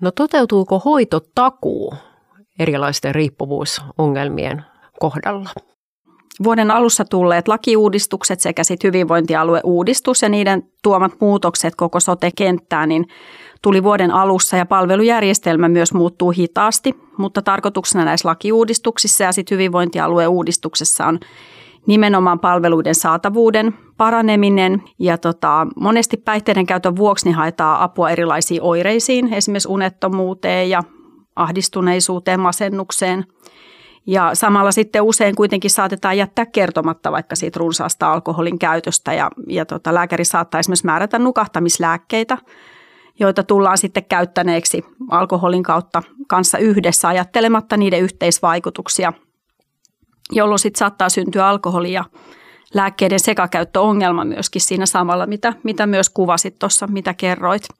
No 0.00 0.10
toteutuuko 0.10 0.78
hoitotakuu 0.78 1.94
erilaisten 2.58 3.14
riippuvuusongelmien 3.14 4.64
kohdalla? 5.00 5.50
Vuoden 6.42 6.70
alussa 6.70 7.04
tulleet 7.04 7.48
lakiuudistukset 7.48 8.40
sekä 8.40 8.64
sit 8.64 8.84
hyvinvointialueuudistus 8.84 10.22
ja 10.22 10.28
niiden 10.28 10.62
tuomat 10.82 11.12
muutokset 11.20 11.74
koko 11.76 12.00
sote-kenttään, 12.00 12.88
niin 12.88 13.08
tuli 13.62 13.82
vuoden 13.82 14.10
alussa 14.10 14.56
ja 14.56 14.66
palvelujärjestelmä 14.66 15.68
myös 15.68 15.94
muuttuu 15.94 16.30
hitaasti, 16.30 16.94
mutta 17.16 17.42
tarkoituksena 17.42 18.04
näissä 18.04 18.28
lakiuudistuksissa 18.28 19.24
ja 19.24 19.32
sitten 19.32 19.56
hyvinvointialueuudistuksessa 19.56 21.06
on 21.06 21.20
nimenomaan 21.86 22.40
palveluiden 22.40 22.94
saatavuuden 22.94 23.74
paraneminen 23.96 24.82
ja 24.98 25.18
tota, 25.18 25.66
monesti 25.76 26.16
päihteiden 26.16 26.66
käytön 26.66 26.96
vuoksi 26.96 27.24
niin 27.24 27.34
haetaan 27.34 27.80
apua 27.80 28.10
erilaisiin 28.10 28.62
oireisiin, 28.62 29.34
esimerkiksi 29.34 29.68
unettomuuteen 29.68 30.70
ja 30.70 30.82
ahdistuneisuuteen, 31.36 32.40
masennukseen– 32.40 33.24
ja 34.10 34.30
samalla 34.34 34.72
sitten 34.72 35.02
usein 35.02 35.34
kuitenkin 35.34 35.70
saatetaan 35.70 36.16
jättää 36.16 36.46
kertomatta 36.46 37.12
vaikka 37.12 37.36
siitä 37.36 37.58
runsaasta 37.58 38.12
alkoholin 38.12 38.58
käytöstä 38.58 39.14
ja, 39.14 39.30
ja 39.46 39.66
tota, 39.66 39.94
lääkäri 39.94 40.24
saattaa 40.24 40.58
esimerkiksi 40.58 40.86
määrätä 40.86 41.18
nukahtamislääkkeitä, 41.18 42.38
joita 43.20 43.42
tullaan 43.42 43.78
sitten 43.78 44.04
käyttäneeksi 44.04 44.84
alkoholin 45.10 45.62
kautta 45.62 46.02
kanssa 46.28 46.58
yhdessä 46.58 47.08
ajattelematta 47.08 47.76
niiden 47.76 48.00
yhteisvaikutuksia, 48.00 49.12
jolloin 50.32 50.58
sitten 50.58 50.78
saattaa 50.78 51.08
syntyä 51.08 51.48
alkoholi 51.48 51.92
ja 51.92 52.04
lääkkeiden 52.74 53.20
sekakäyttöongelma 53.20 54.24
myöskin 54.24 54.62
siinä 54.62 54.86
samalla, 54.86 55.26
mitä, 55.26 55.52
mitä 55.62 55.86
myös 55.86 56.10
kuvasit 56.10 56.58
tuossa, 56.58 56.86
mitä 56.86 57.14
kerroit– 57.14 57.62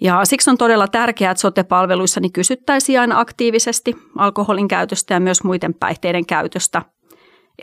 ja 0.00 0.24
siksi 0.24 0.50
on 0.50 0.58
todella 0.58 0.88
tärkeää, 0.88 1.30
että 1.30 1.40
sote-palveluissa 1.40 2.20
niin 2.20 2.32
kysyttäisiin 2.32 3.00
aina 3.00 3.20
aktiivisesti 3.20 3.96
alkoholin 4.18 4.68
käytöstä 4.68 5.14
ja 5.14 5.20
myös 5.20 5.44
muiden 5.44 5.74
päihteiden 5.74 6.26
käytöstä, 6.26 6.82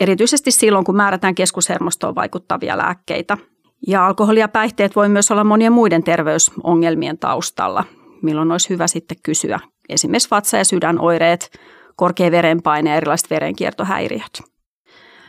erityisesti 0.00 0.50
silloin, 0.50 0.84
kun 0.84 0.96
määrätään 0.96 1.34
keskushermostoon 1.34 2.14
vaikuttavia 2.14 2.78
lääkkeitä. 2.78 3.38
Ja 3.86 4.06
alkoholi 4.06 4.40
ja 4.40 4.48
päihteet 4.48 4.96
voi 4.96 5.08
myös 5.08 5.30
olla 5.30 5.44
monien 5.44 5.72
muiden 5.72 6.04
terveysongelmien 6.04 7.18
taustalla, 7.18 7.84
milloin 8.22 8.52
olisi 8.52 8.70
hyvä 8.70 8.86
sitten 8.86 9.16
kysyä 9.22 9.60
esimerkiksi 9.88 10.30
vatsa- 10.30 10.56
ja 10.56 10.64
sydänoireet, 10.64 11.50
korkea 11.96 12.30
verenpaine 12.30 12.90
ja 12.90 12.96
erilaiset 12.96 13.30
verenkiertohäiriöt. 13.30 14.42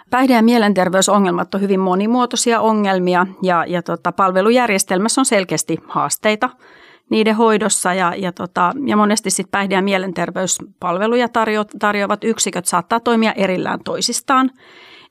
Päihde- 0.09 0.33
ja 0.33 0.43
mielenterveysongelmat 0.43 1.55
on 1.55 1.61
hyvin 1.61 1.79
monimuotoisia 1.79 2.61
ongelmia 2.61 3.27
ja, 3.41 3.65
ja 3.67 3.81
tota, 3.81 4.11
palvelujärjestelmässä 4.11 5.21
on 5.21 5.25
selkeästi 5.25 5.77
haasteita– 5.87 6.49
niiden 7.09 7.35
hoidossa 7.35 7.93
ja, 7.93 8.13
ja, 8.17 8.31
tota, 8.31 8.73
ja 8.85 8.97
monesti 8.97 9.29
sitten 9.29 9.51
päihde- 9.51 9.75
ja 9.75 9.81
mielenterveyspalveluja 9.81 11.29
tarjo, 11.29 11.65
tarjoavat 11.79 12.23
yksiköt 12.23 12.65
saattaa 12.65 12.99
toimia 12.99 13.33
erillään 13.33 13.79
toisistaan. 13.83 14.51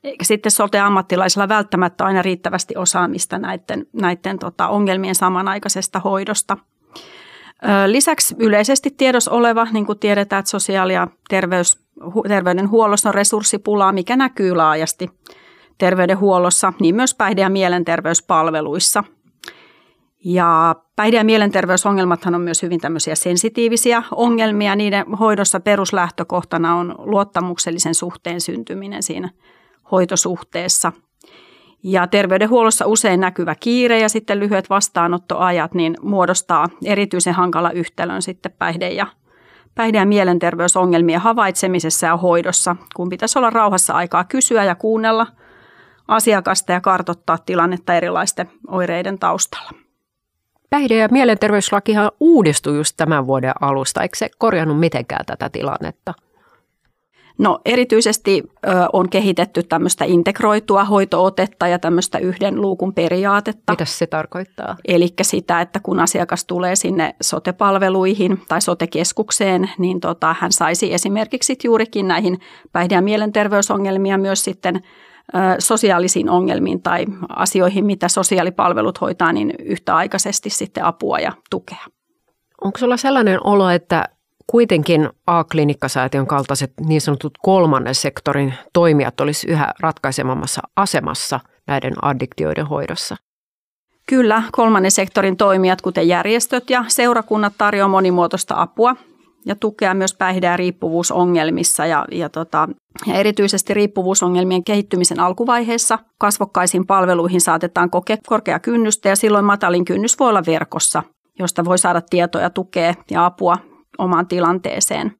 Eikä 0.03 0.25
sitten 0.25 0.51
sote-ammattilaisilla 0.51 1.49
välttämättä 1.49 2.05
aina 2.05 2.21
riittävästi 2.21 2.77
osaamista 2.77 3.37
näiden, 3.37 3.87
näiden 3.93 4.39
tota, 4.39 4.67
ongelmien 4.67 5.15
samanaikaisesta 5.15 5.99
hoidosta. 5.99 6.57
Lisäksi 7.87 8.35
yleisesti 8.39 8.91
tiedos 8.97 9.27
oleva, 9.27 9.67
niin 9.71 9.85
kuin 9.85 9.99
tiedetään, 9.99 10.39
että 10.39 10.49
sosiaali- 10.49 10.93
ja 10.93 11.07
terveys, 11.29 11.77
terveydenhuollossa 12.27 13.09
on 13.09 13.15
resurssipulaa, 13.15 13.91
mikä 13.91 14.15
näkyy 14.15 14.55
laajasti 14.55 15.09
terveydenhuollossa, 15.77 16.73
niin 16.79 16.95
myös 16.95 17.15
päihde- 17.15 17.41
ja 17.41 17.49
mielenterveyspalveluissa– 17.49 19.03
ja 20.25 20.75
päihde- 20.95 21.17
ja 21.17 21.23
mielenterveysongelmathan 21.23 22.35
on 22.35 22.41
myös 22.41 22.61
hyvin 22.61 22.79
tämmöisiä 22.79 23.15
sensitiivisiä 23.15 24.03
ongelmia. 24.11 24.75
Niiden 24.75 25.05
hoidossa 25.07 25.59
peruslähtökohtana 25.59 26.75
on 26.75 26.95
luottamuksellisen 26.97 27.95
suhteen 27.95 28.41
syntyminen 28.41 29.03
siinä 29.03 29.29
hoitosuhteessa. 29.91 30.91
Ja 31.83 32.07
terveydenhuollossa 32.07 32.85
usein 32.85 33.19
näkyvä 33.19 33.55
kiire 33.55 33.99
ja 33.99 34.09
sitten 34.09 34.39
lyhyet 34.39 34.69
vastaanottoajat 34.69 35.73
niin 35.73 35.97
muodostaa 36.01 36.69
erityisen 36.85 37.33
hankala 37.33 37.71
yhtälön 37.71 38.21
sitten 38.21 38.51
päihde- 38.51 38.91
ja, 38.91 39.07
päihde- 39.75 39.97
ja 39.97 40.05
mielenterveysongelmien 40.05 41.21
havaitsemisessa 41.21 42.05
ja 42.05 42.17
hoidossa, 42.17 42.75
kun 42.95 43.09
pitäisi 43.09 43.39
olla 43.39 43.49
rauhassa 43.49 43.93
aikaa 43.93 44.23
kysyä 44.23 44.63
ja 44.63 44.75
kuunnella 44.75 45.27
asiakasta 46.07 46.71
ja 46.71 46.81
kartottaa 46.81 47.37
tilannetta 47.37 47.93
erilaisten 47.93 48.49
oireiden 48.67 49.19
taustalla. 49.19 49.84
Päihde- 50.69 50.95
ja 50.95 51.07
mielenterveyslakihan 51.11 52.11
uudistui 52.19 52.77
just 52.77 52.93
tämän 52.97 53.27
vuoden 53.27 53.53
alusta. 53.61 54.01
Eikö 54.01 54.17
se 54.17 54.29
korjannut 54.37 54.79
mitenkään 54.79 55.25
tätä 55.25 55.49
tilannetta? 55.49 56.13
No 57.37 57.59
erityisesti 57.65 58.43
ö, 58.67 58.69
on 58.93 59.09
kehitetty 59.09 59.63
tämmöistä 59.63 60.05
integroitua 60.05 60.83
hoitootetta 60.83 61.67
ja 61.67 61.79
tämmöistä 61.79 62.17
yhden 62.17 62.61
luukun 62.61 62.93
periaatetta. 62.93 63.73
Mitä 63.73 63.85
se 63.85 64.07
tarkoittaa? 64.07 64.77
Eli 64.87 65.13
sitä, 65.21 65.61
että 65.61 65.79
kun 65.79 65.99
asiakas 65.99 66.45
tulee 66.45 66.75
sinne 66.75 67.15
sotepalveluihin 67.21 68.41
tai 68.47 68.61
sotekeskukseen, 68.61 69.69
niin 69.77 69.99
tota, 69.99 70.35
hän 70.39 70.51
saisi 70.51 70.93
esimerkiksi 70.93 71.57
juurikin 71.63 72.07
näihin 72.07 72.39
päihde- 72.71 72.95
ja 72.95 73.01
mielenterveysongelmia 73.01 74.17
myös 74.17 74.43
sitten 74.43 74.81
sosiaalisiin 75.59 76.29
ongelmiin 76.29 76.81
tai 76.81 77.05
asioihin, 77.29 77.85
mitä 77.85 78.07
sosiaalipalvelut 78.07 79.01
hoitaa, 79.01 79.33
niin 79.33 79.53
yhtäaikaisesti 79.59 80.49
sitten 80.49 80.85
apua 80.85 81.19
ja 81.19 81.31
tukea. 81.49 81.85
Onko 82.61 82.77
sulla 82.77 82.97
sellainen 82.97 83.39
olo, 83.43 83.69
että 83.69 84.09
kuitenkin 84.47 85.09
A-klinikkasäätiön 85.27 86.27
kaltaiset 86.27 86.73
niin 86.85 87.01
sanotut 87.01 87.37
kolmannen 87.41 87.95
sektorin 87.95 88.53
toimijat 88.73 89.21
olisi 89.21 89.47
yhä 89.47 89.73
ratkaisemammassa 89.79 90.61
asemassa 90.75 91.39
näiden 91.67 91.93
addiktioiden 92.01 92.67
hoidossa. 92.67 93.15
Kyllä, 94.07 94.43
kolmannen 94.51 94.91
sektorin 94.91 95.37
toimijat, 95.37 95.81
kuten 95.81 96.07
järjestöt 96.07 96.69
ja 96.69 96.85
seurakunnat, 96.87 97.53
tarjoavat 97.57 97.91
monimuotoista 97.91 98.61
apua 98.61 98.95
ja 99.45 99.55
tukea 99.55 99.93
myös 99.93 100.13
päihde- 100.13 100.47
ja 100.47 100.57
riippuvuusongelmissa 100.57 101.85
ja, 101.85 102.05
ja, 102.11 102.29
tota, 102.29 102.69
ja 103.07 103.15
erityisesti 103.15 103.73
riippuvuusongelmien 103.73 104.63
kehittymisen 104.63 105.19
alkuvaiheessa 105.19 105.99
kasvokkaisiin 106.19 106.87
palveluihin 106.87 107.41
saatetaan 107.41 107.89
kokea 107.89 108.17
korkea 108.27 108.59
kynnystä 108.59 109.09
ja 109.09 109.15
silloin 109.15 109.45
matalin 109.45 109.85
kynnys 109.85 110.19
voi 110.19 110.29
olla 110.29 110.43
verkossa, 110.45 111.03
josta 111.39 111.65
voi 111.65 111.77
saada 111.77 112.01
tietoja, 112.01 112.49
tukea 112.49 112.93
ja 113.11 113.25
apua 113.25 113.57
omaan 113.97 114.27
tilanteeseen. 114.27 115.11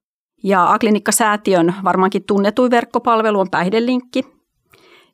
Ja 0.44 0.74
A-klinikka-säätiön 0.74 1.76
varmaankin 1.84 2.24
tunnetuin 2.28 2.72
verkkopalvelu 2.72 3.40
on 3.40 3.50
päihdelinkki, 3.52 4.35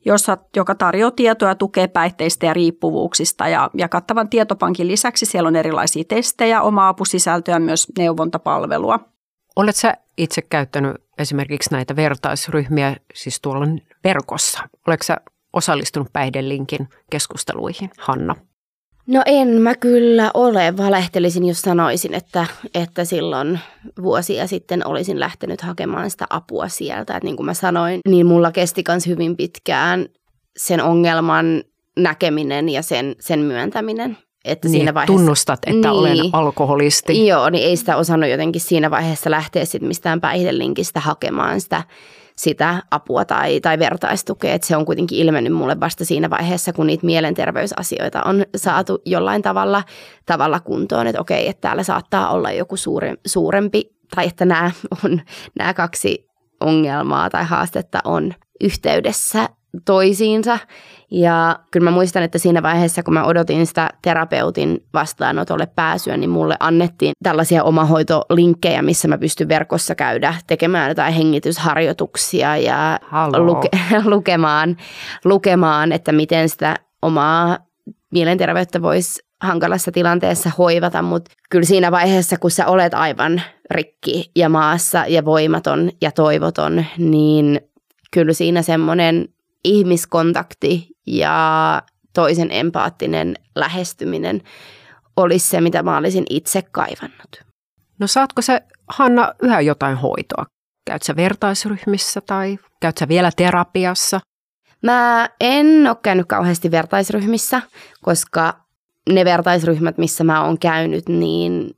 jossa, 0.06 0.38
joka 0.56 0.76
tarjoaa 0.76 1.12
tietoa 1.12 1.50
ja 1.50 1.56
tukee 1.56 1.88
päihteistä 1.88 2.46
ja 2.46 2.54
riippuvuuksista. 2.54 3.48
Ja, 3.48 3.70
ja 3.74 3.90
kattavan 3.90 4.30
tietopankin 4.30 4.88
lisäksi 4.88 5.26
siellä 5.26 5.48
on 5.48 5.56
erilaisia 5.56 6.04
testejä, 6.08 6.62
oma 6.62 6.88
apusisältöä 6.88 7.56
ja 7.56 7.60
myös 7.60 7.88
neuvontapalvelua. 7.98 9.00
Oletko 9.56 9.80
sä 9.80 9.94
itse 10.18 10.42
käyttänyt 10.42 10.98
esimerkiksi 11.18 11.72
näitä 11.72 11.96
vertaisryhmiä 11.96 12.96
siis 13.14 13.42
tuolla 13.42 13.66
verkossa? 14.04 14.60
Oletko 14.88 15.06
osallistunut 15.54 16.14
päihdelinkin 16.14 16.90
keskusteluihin, 17.10 17.90
Hanna? 17.98 18.36
No 19.08 19.22
en 19.26 19.48
mä 19.48 19.76
kyllä 19.76 20.32
ole. 20.34 20.78
Valehtelisin, 20.78 21.48
jos 21.48 21.62
sanoisin, 21.62 22.14
että, 22.14 22.46
että 22.76 23.06
silloin 23.06 23.60
vuosia 24.02 24.48
sitten 24.48 24.88
olisin 24.88 25.20
lähtenyt 25.20 25.62
hakemaan 25.62 26.12
sitä 26.12 26.26
apua 26.30 26.68
sieltä. 26.68 27.16
Että 27.16 27.26
niin 27.26 27.36
kuin 27.36 27.46
mä 27.46 27.54
sanoin, 27.54 28.00
niin 28.08 28.26
mulla 28.26 28.52
kesti 28.52 28.84
myös 28.88 29.08
hyvin 29.08 29.38
pitkään 29.38 30.06
sen 30.58 30.84
ongelman 30.84 31.64
näkeminen 32.00 32.70
ja 32.70 32.82
sen, 32.82 33.16
sen 33.20 33.40
myöntäminen. 33.40 34.18
Että 34.46 34.68
niin, 34.68 34.72
siinä 34.72 34.94
vaiheessa, 34.94 35.14
tunnustat, 35.14 35.60
että 35.60 35.72
niin, 35.72 35.88
olen 35.88 36.18
alkoholisti. 36.34 37.28
Joo, 37.28 37.50
niin 37.50 37.64
ei 37.64 37.78
sitä 37.78 37.98
osannut 37.98 38.30
jotenkin 38.30 38.62
siinä 38.62 38.92
vaiheessa 38.92 39.32
lähteä 39.32 39.66
sitten 39.66 39.88
mistään 39.88 40.22
päihdelinkistä 40.22 41.00
hakemaan 41.00 41.62
sitä 41.62 41.84
sitä 42.36 42.84
apua 42.92 43.26
tai, 43.26 43.60
tai 43.60 43.80
vertaistukea. 43.80 44.54
Että 44.54 44.68
se 44.68 44.78
on 44.78 44.86
kuitenkin 44.86 45.18
ilmennyt 45.18 45.54
mulle 45.54 45.80
vasta 45.80 46.06
siinä 46.06 46.30
vaiheessa, 46.30 46.74
kun 46.74 46.88
niitä 46.88 47.06
mielenterveysasioita 47.06 48.22
on 48.24 48.46
saatu 48.56 49.02
jollain 49.06 49.42
tavalla, 49.42 49.84
tavalla 50.26 50.60
kuntoon. 50.60 51.08
Että 51.08 51.22
okei, 51.22 51.48
että 51.50 51.62
täällä 51.62 51.84
saattaa 51.84 52.30
olla 52.30 52.52
joku 52.52 52.78
suure, 52.78 53.16
suurempi, 53.28 53.96
tai 54.16 54.28
että 54.28 54.46
nämä, 54.46 54.72
on, 55.06 55.22
nämä 55.60 55.74
kaksi 55.74 56.28
ongelmaa 56.60 57.30
tai 57.30 57.44
haastetta 57.44 58.00
on 58.04 58.34
yhteydessä 58.62 59.50
toisiinsa. 59.86 60.60
Ja 61.12 61.60
kyllä 61.72 61.84
mä 61.84 61.92
muistan, 61.92 62.24
että 62.24 62.38
siinä 62.38 62.64
vaiheessa, 62.64 63.04
kun 63.04 63.14
mä 63.14 63.24
odotin 63.24 63.68
sitä 63.68 63.90
terapeutin 64.02 64.84
vastaanotolle 64.94 65.68
pääsyä, 65.76 66.18
niin 66.18 66.30
mulle 66.30 66.56
annettiin 66.60 67.14
tällaisia 67.24 67.64
omahoitolinkkejä, 67.64 68.82
missä 68.82 69.08
mä 69.08 69.18
pystyn 69.18 69.48
verkossa 69.48 69.96
käydä 69.96 70.36
tekemään 70.48 70.90
jotain 70.90 71.14
hengitysharjoituksia 71.14 72.58
ja 72.58 73.00
luke, 73.38 73.70
lukemaan, 74.06 74.78
lukemaan, 75.26 75.92
että 75.92 76.12
miten 76.12 76.50
sitä 76.50 76.76
omaa 77.02 77.58
mielenterveyttä 78.12 78.82
voisi 78.82 79.24
hankalassa 79.42 79.92
tilanteessa 79.92 80.52
hoivata, 80.58 81.02
mutta 81.02 81.32
kyllä 81.50 81.66
siinä 81.66 81.92
vaiheessa, 81.92 82.38
kun 82.38 82.52
sä 82.52 82.68
olet 82.68 82.94
aivan 82.94 83.42
rikki 83.72 84.32
ja 84.36 84.50
maassa 84.50 85.06
ja 85.08 85.26
voimaton 85.26 85.92
ja 86.02 86.12
toivoton, 86.12 86.86
niin 86.98 87.62
kyllä 88.12 88.34
siinä 88.34 88.62
semmoinen 88.62 89.28
ihmiskontakti 89.64 90.88
ja 91.08 91.82
toisen 92.14 92.52
empaattinen 92.52 93.36
lähestyminen 93.56 94.42
olisi 95.18 95.50
se, 95.50 95.62
mitä 95.62 95.84
mä 95.84 95.98
olisin 95.98 96.26
itse 96.30 96.62
kaivannut. 96.62 97.44
No 98.00 98.08
saatko 98.08 98.42
sä, 98.42 98.62
Hanna, 98.88 99.34
yhä 99.42 99.62
jotain 99.62 99.98
hoitoa? 99.98 100.46
Käyt 100.86 101.04
sä 101.04 101.16
vertaisryhmissä 101.16 102.22
tai 102.22 102.60
käyt 102.80 102.98
sä 102.98 103.08
vielä 103.08 103.32
terapiassa? 103.36 104.20
Mä 104.84 105.30
en 105.40 105.88
ole 105.88 105.98
käynyt 106.04 106.26
kauheasti 106.28 106.72
vertaisryhmissä, 106.72 107.62
koska 108.02 108.54
ne 109.10 109.26
vertaisryhmät, 109.26 109.98
missä 109.98 110.24
mä 110.24 110.44
oon 110.44 110.60
käynyt, 110.60 111.10
niin 111.10 111.78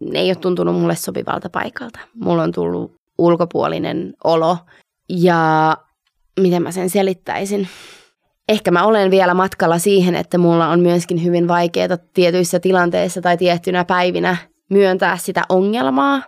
ne 0.00 0.18
ei 0.18 0.28
ole 0.28 0.36
tuntunut 0.36 0.74
mulle 0.74 0.96
sopivalta 0.96 1.50
paikalta. 1.50 1.98
Mulla 2.14 2.42
on 2.42 2.52
tullut 2.52 2.94
ulkopuolinen 3.18 4.14
olo 4.24 4.58
ja 5.08 5.76
miten 6.40 6.62
mä 6.62 6.70
sen 6.70 6.90
selittäisin. 6.90 7.68
Ehkä 8.48 8.70
mä 8.70 8.86
olen 8.86 9.10
vielä 9.10 9.34
matkalla 9.34 9.78
siihen, 9.78 10.14
että 10.14 10.38
mulla 10.38 10.68
on 10.68 10.80
myöskin 10.80 11.24
hyvin 11.24 11.48
vaikeaa 11.48 11.96
tietyissä 12.14 12.60
tilanteissa 12.60 13.20
tai 13.20 13.36
tiettynä 13.36 13.84
päivinä 13.84 14.36
myöntää 14.70 15.16
sitä 15.16 15.42
ongelmaa 15.48 16.22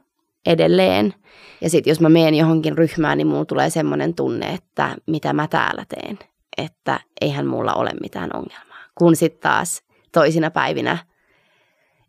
edelleen. 0.47 1.14
Ja 1.61 1.71
sitten 1.71 1.90
jos 1.90 2.01
mä 2.01 2.09
menen 2.09 2.35
johonkin 2.35 2.79
ryhmään, 2.79 3.18
niin 3.18 3.27
mulla 3.27 3.44
tulee 3.44 3.71
semmoinen 3.71 4.14
tunne, 4.14 4.55
että 4.55 4.97
mitä 5.07 5.33
mä 5.33 5.47
täällä 5.47 5.85
teen. 5.88 6.18
Että 6.59 7.01
eihän 7.21 7.47
mulla 7.47 7.75
ole 7.75 7.90
mitään 8.01 8.31
ongelmaa. 8.35 8.79
Kun 8.94 9.16
sitten 9.16 9.40
taas 9.40 9.83
toisina 10.12 10.51
päivinä 10.51 10.99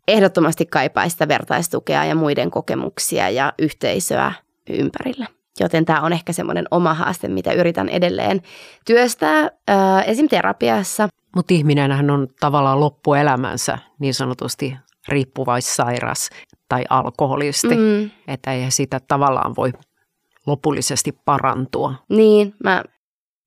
ehdottomasti 0.08 0.66
kaipaa 0.66 1.08
sitä 1.08 1.28
vertaistukea 1.28 2.04
ja 2.04 2.14
muiden 2.14 2.50
kokemuksia 2.50 3.30
ja 3.30 3.52
yhteisöä 3.58 4.32
ympärillä. 4.70 5.26
Joten 5.60 5.84
tämä 5.84 6.00
on 6.00 6.12
ehkä 6.12 6.32
semmoinen 6.32 6.64
oma 6.70 6.94
haaste, 6.94 7.28
mitä 7.28 7.52
yritän 7.52 7.88
edelleen 7.88 8.42
työstää 8.86 9.50
äh, 9.70 10.08
esim. 10.08 10.28
terapiassa. 10.28 11.08
Mutta 11.36 11.54
ihminenhän 11.54 12.10
on 12.10 12.28
tavallaan 12.40 12.80
loppuelämänsä 12.80 13.78
niin 13.98 14.14
sanotusti 14.14 14.76
riippuvaissairas 15.08 16.30
tai 16.68 16.84
alkoholisti, 16.90 17.76
mm. 17.76 18.10
että 18.28 18.52
ei 18.52 18.70
sitä 18.70 19.00
tavallaan 19.08 19.56
voi 19.56 19.72
lopullisesti 20.46 21.12
parantua. 21.24 21.94
Niin, 22.08 22.54
mä 22.64 22.84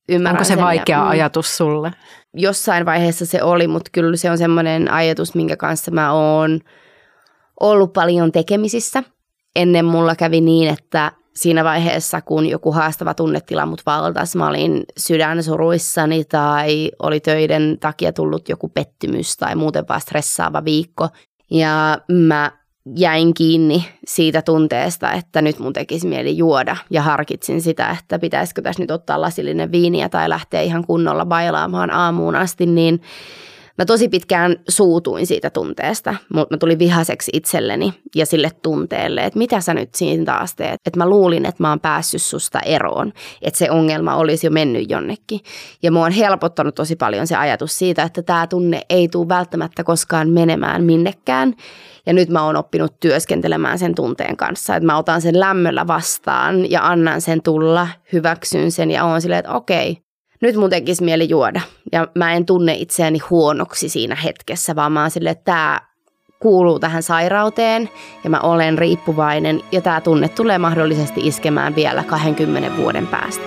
ymmärrän 0.09 0.35
Onko 0.35 0.43
se 0.43 0.47
sen 0.47 0.63
vaikea 0.63 0.97
ja, 0.97 1.03
mm, 1.03 1.09
ajatus 1.09 1.57
sulle? 1.57 1.91
Jossain 2.33 2.85
vaiheessa 2.85 3.25
se 3.25 3.43
oli, 3.43 3.67
mutta 3.67 3.89
kyllä 3.93 4.17
se 4.17 4.31
on 4.31 4.37
semmoinen 4.37 4.91
ajatus, 4.91 5.35
minkä 5.35 5.57
kanssa 5.57 5.91
mä 5.91 6.13
oon 6.13 6.59
ollut 7.59 7.93
paljon 7.93 8.31
tekemisissä. 8.31 9.03
Ennen 9.55 9.85
mulla 9.85 10.15
kävi 10.15 10.41
niin, 10.41 10.69
että 10.69 11.11
siinä 11.35 11.63
vaiheessa, 11.63 12.21
kun 12.21 12.45
joku 12.45 12.71
haastava 12.71 13.13
tunnetila 13.13 13.65
mut 13.65 13.81
valtasi, 13.85 14.37
mä 14.37 14.47
olin 14.47 14.83
sydänsuruissani 14.97 16.23
tai 16.25 16.91
oli 16.99 17.19
töiden 17.19 17.77
takia 17.79 18.13
tullut 18.13 18.49
joku 18.49 18.69
pettymys 18.69 19.37
tai 19.37 19.55
muuten 19.55 19.85
vaan 19.89 20.01
stressaava 20.01 20.65
viikko. 20.65 21.07
Ja 21.51 21.97
mä 22.11 22.51
jäin 22.95 23.33
kiinni 23.33 23.85
siitä 24.07 24.41
tunteesta, 24.41 25.11
että 25.11 25.41
nyt 25.41 25.59
mun 25.59 25.73
tekisi 25.73 26.07
mieli 26.07 26.37
juoda 26.37 26.77
ja 26.89 27.01
harkitsin 27.01 27.61
sitä, 27.61 27.97
että 27.99 28.19
pitäisikö 28.19 28.61
tässä 28.61 28.83
nyt 28.83 28.91
ottaa 28.91 29.21
lasillinen 29.21 29.71
viiniä 29.71 30.09
tai 30.09 30.29
lähteä 30.29 30.61
ihan 30.61 30.85
kunnolla 30.85 31.25
bailaamaan 31.25 31.91
aamuun 31.91 32.35
asti, 32.35 32.65
niin 32.65 33.01
Mä 33.77 33.85
tosi 33.85 34.09
pitkään 34.09 34.55
suutuin 34.69 35.27
siitä 35.27 35.49
tunteesta, 35.49 36.15
mutta 36.33 36.53
mä 36.53 36.57
tulin 36.57 36.79
vihaseksi 36.79 37.31
itselleni 37.33 37.93
ja 38.15 38.25
sille 38.25 38.51
tunteelle, 38.61 39.25
että 39.25 39.39
mitä 39.39 39.61
sä 39.61 39.73
nyt 39.73 39.95
siinä 39.95 40.25
taas 40.25 40.55
teet. 40.55 40.79
Että 40.85 40.99
mä 40.99 41.09
luulin, 41.09 41.45
että 41.45 41.63
mä 41.63 41.69
oon 41.69 41.79
päässyt 41.79 42.21
susta 42.21 42.59
eroon, 42.59 43.13
että 43.41 43.57
se 43.57 43.71
ongelma 43.71 44.15
olisi 44.15 44.47
jo 44.47 44.51
mennyt 44.51 44.89
jonnekin. 44.89 45.39
Ja 45.83 45.91
mua 45.91 46.05
on 46.05 46.11
helpottanut 46.11 46.75
tosi 46.75 46.95
paljon 46.95 47.27
se 47.27 47.35
ajatus 47.35 47.77
siitä, 47.77 48.03
että 48.03 48.21
tämä 48.21 48.47
tunne 48.47 48.81
ei 48.89 49.07
tule 49.07 49.29
välttämättä 49.29 49.83
koskaan 49.83 50.29
menemään 50.29 50.83
minnekään. 50.83 51.53
Ja 52.05 52.13
nyt 52.13 52.29
mä 52.29 52.45
oon 52.45 52.55
oppinut 52.55 52.99
työskentelemään 52.99 53.79
sen 53.79 53.95
tunteen 53.95 54.37
kanssa, 54.37 54.75
että 54.75 54.87
mä 54.87 54.97
otan 54.97 55.21
sen 55.21 55.39
lämmöllä 55.39 55.87
vastaan 55.87 56.71
ja 56.71 56.87
annan 56.87 57.21
sen 57.21 57.41
tulla, 57.41 57.87
hyväksyn 58.13 58.71
sen 58.71 58.91
ja 58.91 59.05
oon 59.05 59.21
silleen, 59.21 59.39
että 59.39 59.53
okei, 59.53 60.02
nyt 60.43 60.55
mun 60.55 60.69
tekisi 60.69 61.03
mieli 61.03 61.29
juoda. 61.29 61.61
Ja 61.91 62.07
mä 62.15 62.33
en 62.33 62.45
tunne 62.45 62.73
itseäni 62.73 63.19
huonoksi 63.29 63.89
siinä 63.89 64.15
hetkessä, 64.15 64.75
vaan 64.75 64.91
mä 64.91 65.01
oon 65.01 65.11
silleen, 65.11 65.31
että 65.31 65.43
tämä 65.45 65.81
kuuluu 66.39 66.79
tähän 66.79 67.03
sairauteen 67.03 67.89
ja 68.23 68.29
mä 68.29 68.39
olen 68.39 68.77
riippuvainen 68.77 69.61
ja 69.71 69.81
tämä 69.81 70.01
tunne 70.01 70.29
tulee 70.29 70.57
mahdollisesti 70.57 71.27
iskemään 71.27 71.75
vielä 71.75 72.03
20 72.03 72.77
vuoden 72.77 73.07
päästä. 73.07 73.43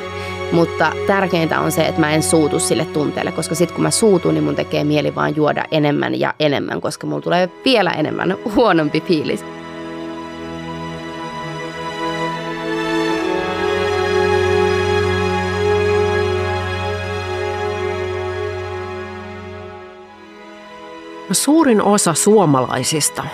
Mutta 0.52 0.92
tärkeintä 1.06 1.60
on 1.60 1.72
se, 1.72 1.86
että 1.86 2.00
mä 2.00 2.10
en 2.10 2.22
suutu 2.22 2.58
sille 2.58 2.84
tunteelle, 2.84 3.32
koska 3.32 3.54
sitten 3.54 3.74
kun 3.74 3.82
mä 3.82 3.90
suutun, 3.90 4.34
niin 4.34 4.44
mun 4.44 4.54
tekee 4.54 4.84
mieli 4.84 5.14
vaan 5.14 5.36
juoda 5.36 5.64
enemmän 5.70 6.20
ja 6.20 6.34
enemmän, 6.40 6.80
koska 6.80 7.06
mulla 7.06 7.22
tulee 7.22 7.50
vielä 7.64 7.90
enemmän 7.90 8.36
huonompi 8.54 9.00
fiilis. 9.00 9.44
Suurin 21.32 21.82
osa 21.82 22.14
suomalaisista 22.14 23.24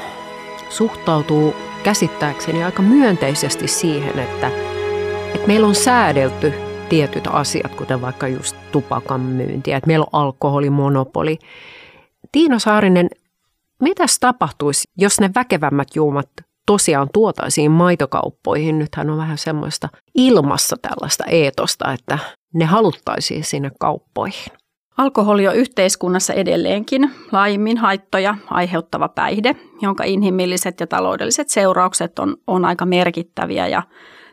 suhtautuu 0.68 1.55
käsittääkseni 1.83 2.64
aika 2.64 2.83
myönteisesti 2.83 3.68
siihen, 3.68 4.18
että, 4.18 4.50
että 5.35 5.46
meillä 5.46 5.66
on 5.66 5.74
säädelty 5.74 6.52
tietyt 6.88 7.28
asiat, 7.31 7.74
kuten 7.74 8.00
vaikka 8.00 8.28
just 8.28 8.57
tupakan 8.72 9.20
myyntiä, 9.20 9.76
että 9.76 9.87
meillä 9.87 10.07
on 10.12 10.20
alkoholimonopoli. 10.22 11.38
Tiina 12.33 12.59
Saarinen, 12.59 13.09
mitäs 13.83 14.18
tapahtuisi, 14.18 14.88
jos 14.98 15.20
ne 15.20 15.31
väkevämmät 15.35 15.88
juomat 15.94 16.28
tosiaan 16.66 17.09
tuotaisiin 17.14 17.70
maitokauppoihin? 17.70 18.78
Nythän 18.78 19.11
on 19.11 19.16
vähän 19.16 19.38
semmoista 19.38 19.88
ilmassa 20.14 20.76
tällaista 20.83 21.24
eetosta, 21.24 21.92
että 21.92 22.18
ne 22.55 22.64
haluttaisiin 22.64 23.44
sinne 23.44 23.70
kauppoihin. 23.81 24.62
Alkoholi 24.96 25.48
on 25.48 25.57
yhteiskunnassa 25.57 26.33
edelleenkin 26.33 27.11
laajimmin 27.33 27.78
haittoja 27.78 28.35
aiheuttava 28.50 29.09
päihde, 29.09 29.57
jonka 29.83 30.05
inhimilliset 30.05 30.81
ja 30.81 30.87
taloudelliset 30.87 31.48
seuraukset 31.48 32.18
on, 32.18 32.37
on 32.46 32.64
aika 32.64 32.87
merkittäviä. 32.87 33.68
Ja 33.68 33.83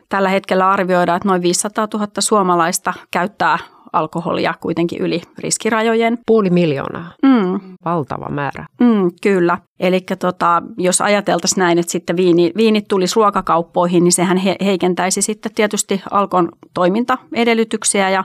tällä 0.08 0.28
hetkellä 0.28 0.70
arvioidaan, 0.70 1.16
että 1.16 1.28
noin 1.28 1.42
500 1.42 1.88
000 1.94 2.08
suomalaista 2.18 2.92
käyttää 3.10 3.58
alkoholia 3.92 4.54
kuitenkin 4.60 5.00
yli 5.00 5.22
riskirajojen. 5.38 6.18
Puoli 6.26 6.50
miljoonaa. 6.50 7.12
Mm. 7.22 7.60
Valtava 7.84 8.28
määrä. 8.28 8.66
Mm, 8.80 9.10
kyllä. 9.22 9.58
Eli 9.80 10.00
tota, 10.18 10.62
jos 10.78 11.00
ajateltaisiin 11.00 11.58
näin, 11.58 11.78
että 11.78 11.92
sitten 11.92 12.16
viini, 12.16 12.52
viinit 12.56 12.88
tulisi 12.88 13.16
ruokakauppoihin, 13.16 14.04
niin 14.04 14.12
sehän 14.12 14.36
he, 14.36 14.56
heikentäisi 14.64 15.22
sitten 15.22 15.54
tietysti 15.54 16.02
alkon 16.10 16.48
toimintaedellytyksiä 16.74 18.10
ja 18.10 18.24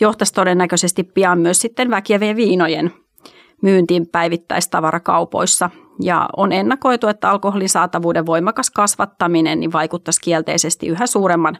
johtaisi 0.00 0.34
todennäköisesti 0.34 1.02
pian 1.02 1.38
myös 1.38 1.58
sitten 1.58 1.90
väkevien 1.90 2.36
viinojen 2.36 2.92
myyntiin 3.62 4.06
päivittäistavarakaupoissa. 4.06 5.70
Ja 6.02 6.28
on 6.36 6.52
ennakoitu, 6.52 7.06
että 7.06 7.30
alkoholin 7.30 7.68
saatavuuden 7.68 8.26
voimakas 8.26 8.70
kasvattaminen 8.70 9.60
niin 9.60 9.72
vaikuttaisi 9.72 10.20
kielteisesti 10.20 10.86
yhä 10.86 11.06
suuremman 11.06 11.58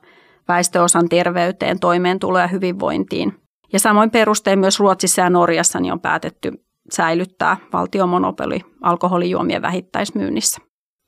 väestöosan 0.48 1.08
terveyteen, 1.08 1.80
toimeentuloon 1.80 2.42
ja 2.42 2.48
hyvinvointiin. 2.48 3.34
Ja 3.72 3.80
samoin 3.80 4.10
perustein 4.10 4.58
myös 4.58 4.80
Ruotsissa 4.80 5.20
ja 5.20 5.30
Norjassa 5.30 5.80
niin 5.80 5.92
on 5.92 6.00
päätetty 6.00 6.52
säilyttää 6.92 7.56
valtiomonopoli 7.72 8.60
alkoholijuomien 8.82 9.62
vähittäismyynnissä. 9.62 10.60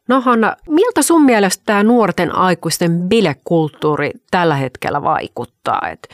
No 0.08 0.20
Hanna, 0.20 0.56
miltä 0.68 1.02
sun 1.02 1.24
mielestä 1.24 1.62
tämä 1.66 1.82
nuorten 1.82 2.34
aikuisten 2.34 3.08
bilekulttuuri 3.08 4.10
tällä 4.30 4.54
hetkellä 4.54 5.02
vaikuttaa? 5.02 5.80
Et 5.92 6.08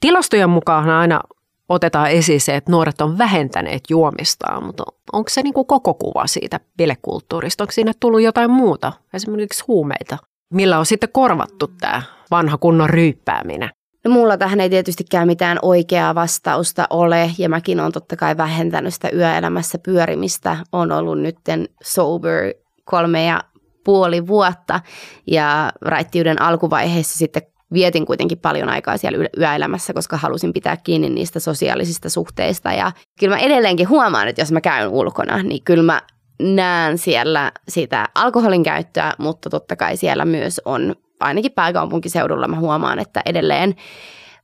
tilastojen 0.00 0.50
mukaan 0.50 0.88
aina 0.88 1.20
otetaan 1.68 2.10
esiin 2.10 2.40
se, 2.40 2.56
että 2.56 2.70
nuoret 2.70 3.00
on 3.00 3.18
vähentäneet 3.18 3.82
juomistaan, 3.90 4.64
mutta 4.64 4.84
onko 5.12 5.28
se 5.28 5.42
niin 5.42 5.54
kuin 5.54 5.66
koko 5.66 5.94
kuva 5.94 6.26
siitä 6.26 6.60
bilekulttuurista? 6.76 7.64
Onko 7.64 7.72
siinä 7.72 7.92
tullut 8.00 8.22
jotain 8.22 8.50
muuta, 8.50 8.92
esimerkiksi 9.14 9.64
huumeita, 9.68 10.18
millä 10.52 10.78
on 10.78 10.86
sitten 10.86 11.08
korvattu 11.12 11.66
tämä 11.80 12.02
vanha 12.30 12.58
kunnon 12.58 12.90
ryyppääminen? 12.90 13.70
No 14.04 14.10
mulla 14.10 14.36
tähän 14.36 14.60
ei 14.60 14.70
tietystikään 14.70 15.26
mitään 15.26 15.58
oikeaa 15.62 16.14
vastausta 16.14 16.86
ole 16.90 17.30
ja 17.38 17.48
mäkin 17.48 17.80
olen 17.80 17.92
totta 17.92 18.16
kai 18.16 18.36
vähentänyt 18.36 18.94
sitä 18.94 19.08
yöelämässä 19.14 19.78
pyörimistä. 19.78 20.56
On 20.72 20.92
ollut 20.92 21.20
nytten 21.20 21.68
sober 21.82 22.54
kolme 22.84 23.24
ja 23.24 23.44
puoli 23.84 24.26
vuotta 24.26 24.80
ja 25.26 25.72
raittiuden 25.80 26.42
alkuvaiheessa 26.42 27.18
sitten 27.18 27.42
vietin 27.72 28.06
kuitenkin 28.06 28.38
paljon 28.38 28.68
aikaa 28.68 28.96
siellä 28.96 29.28
yöelämässä, 29.38 29.92
koska 29.92 30.16
halusin 30.16 30.52
pitää 30.52 30.76
kiinni 30.76 31.10
niistä 31.10 31.40
sosiaalisista 31.40 32.10
suhteista. 32.10 32.72
Ja 32.72 32.92
kyllä 33.20 33.36
mä 33.36 33.42
edelleenkin 33.42 33.88
huomaan, 33.88 34.28
että 34.28 34.42
jos 34.42 34.52
mä 34.52 34.60
käyn 34.60 34.88
ulkona, 34.88 35.42
niin 35.42 35.62
kyllä 35.64 35.82
mä 35.82 36.02
näen 36.42 36.98
siellä 36.98 37.52
sitä 37.68 38.08
alkoholin 38.14 38.62
käyttöä, 38.62 39.12
mutta 39.18 39.50
totta 39.50 39.76
kai 39.76 39.96
siellä 39.96 40.24
myös 40.24 40.60
on, 40.64 40.94
ainakin 41.20 41.52
pääkaupunkiseudulla 41.52 42.48
mä 42.48 42.56
huomaan, 42.56 42.98
että 42.98 43.22
edelleen 43.26 43.74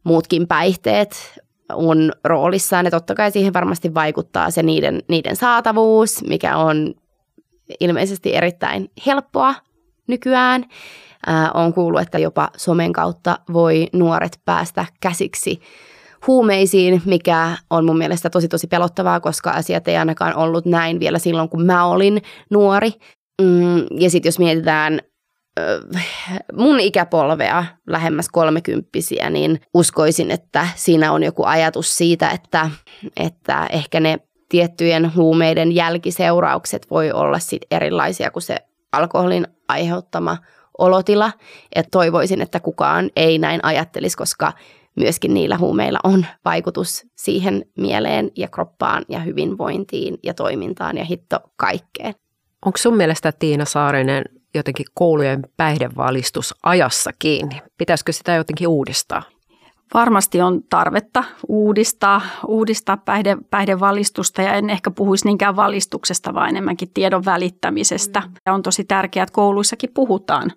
muutkin 0.04 0.46
päihteet 0.46 1.40
on 1.72 2.12
roolissaan 2.24 2.84
ja 2.84 2.90
totta 2.90 3.14
kai 3.14 3.30
siihen 3.30 3.52
varmasti 3.52 3.94
vaikuttaa 3.94 4.50
se 4.50 4.62
niiden, 4.62 5.02
niiden 5.08 5.36
saatavuus, 5.36 6.24
mikä 6.28 6.56
on 6.56 6.94
ilmeisesti 7.80 8.34
erittäin 8.34 8.90
helppoa 9.06 9.54
nykyään. 10.06 10.64
On 11.54 11.72
kuullut, 11.74 12.00
että 12.00 12.18
jopa 12.18 12.50
somen 12.56 12.92
kautta 12.92 13.38
voi 13.52 13.88
nuoret 13.92 14.40
päästä 14.44 14.86
käsiksi 15.00 15.60
huumeisiin, 16.26 17.02
mikä 17.04 17.56
on 17.70 17.84
mun 17.84 17.98
mielestä 17.98 18.30
tosi 18.30 18.48
tosi 18.48 18.66
pelottavaa, 18.66 19.20
koska 19.20 19.50
asiat 19.50 19.88
ei 19.88 19.96
ainakaan 19.96 20.36
ollut 20.36 20.66
näin 20.66 21.00
vielä 21.00 21.18
silloin, 21.18 21.48
kun 21.48 21.66
mä 21.66 21.86
olin 21.86 22.22
nuori. 22.50 22.90
Mm, 23.42 24.00
ja 24.00 24.10
sitten 24.10 24.28
jos 24.28 24.38
mietitään 24.38 25.00
mun 26.52 26.80
ikäpolvea 26.80 27.64
lähemmäs 27.86 28.28
kolmekymppisiä, 28.28 29.30
niin 29.30 29.60
uskoisin, 29.74 30.30
että 30.30 30.68
siinä 30.74 31.12
on 31.12 31.22
joku 31.22 31.44
ajatus 31.44 31.96
siitä, 31.96 32.30
että, 32.30 32.70
että 33.16 33.66
ehkä 33.70 34.00
ne 34.00 34.18
tiettyjen 34.48 35.14
huumeiden 35.14 35.72
jälkiseuraukset 35.72 36.90
voi 36.90 37.12
olla 37.12 37.38
sit 37.38 37.62
erilaisia 37.70 38.30
kuin 38.30 38.42
se 38.42 38.56
alkoholin 38.92 39.46
aiheuttama 39.68 40.36
olotila. 40.78 41.32
Et 41.74 41.86
toivoisin, 41.90 42.40
että 42.40 42.60
kukaan 42.60 43.10
ei 43.16 43.38
näin 43.38 43.60
ajattelisi, 43.62 44.16
koska 44.16 44.52
myöskin 44.96 45.34
niillä 45.34 45.58
huumeilla 45.58 45.98
on 46.04 46.26
vaikutus 46.44 47.06
siihen 47.16 47.64
mieleen 47.78 48.30
ja 48.36 48.48
kroppaan 48.48 49.04
ja 49.08 49.18
hyvinvointiin 49.20 50.18
ja 50.22 50.34
toimintaan 50.34 50.98
ja 50.98 51.04
hitto 51.04 51.38
kaikkeen. 51.56 52.14
Onko 52.66 52.78
sun 52.78 52.96
mielestä 52.96 53.32
Tiina 53.32 53.64
Saarinen 53.64 54.24
jotenkin 54.54 54.86
koulujen 54.94 55.42
päihdevalistus 55.56 56.54
ajassa 56.62 57.10
kiinni? 57.18 57.62
Pitäisikö 57.78 58.12
sitä 58.12 58.34
jotenkin 58.34 58.68
uudistaa? 58.68 59.22
Varmasti 59.94 60.40
on 60.40 60.62
tarvetta 60.70 61.24
uudistaa, 61.48 62.20
uudistaa 62.46 62.96
päihde, 62.96 63.36
päihdevalistusta 63.50 64.42
ja 64.42 64.54
en 64.54 64.70
ehkä 64.70 64.90
puhuisi 64.90 65.24
niinkään 65.24 65.56
valistuksesta, 65.56 66.34
vaan 66.34 66.48
enemmänkin 66.48 66.90
tiedon 66.94 67.24
välittämisestä. 67.24 68.20
Mm. 68.20 68.32
Ja 68.46 68.54
on 68.54 68.62
tosi 68.62 68.84
tärkeää, 68.84 69.22
että 69.22 69.32
kouluissakin 69.32 69.90
puhutaan 69.94 70.52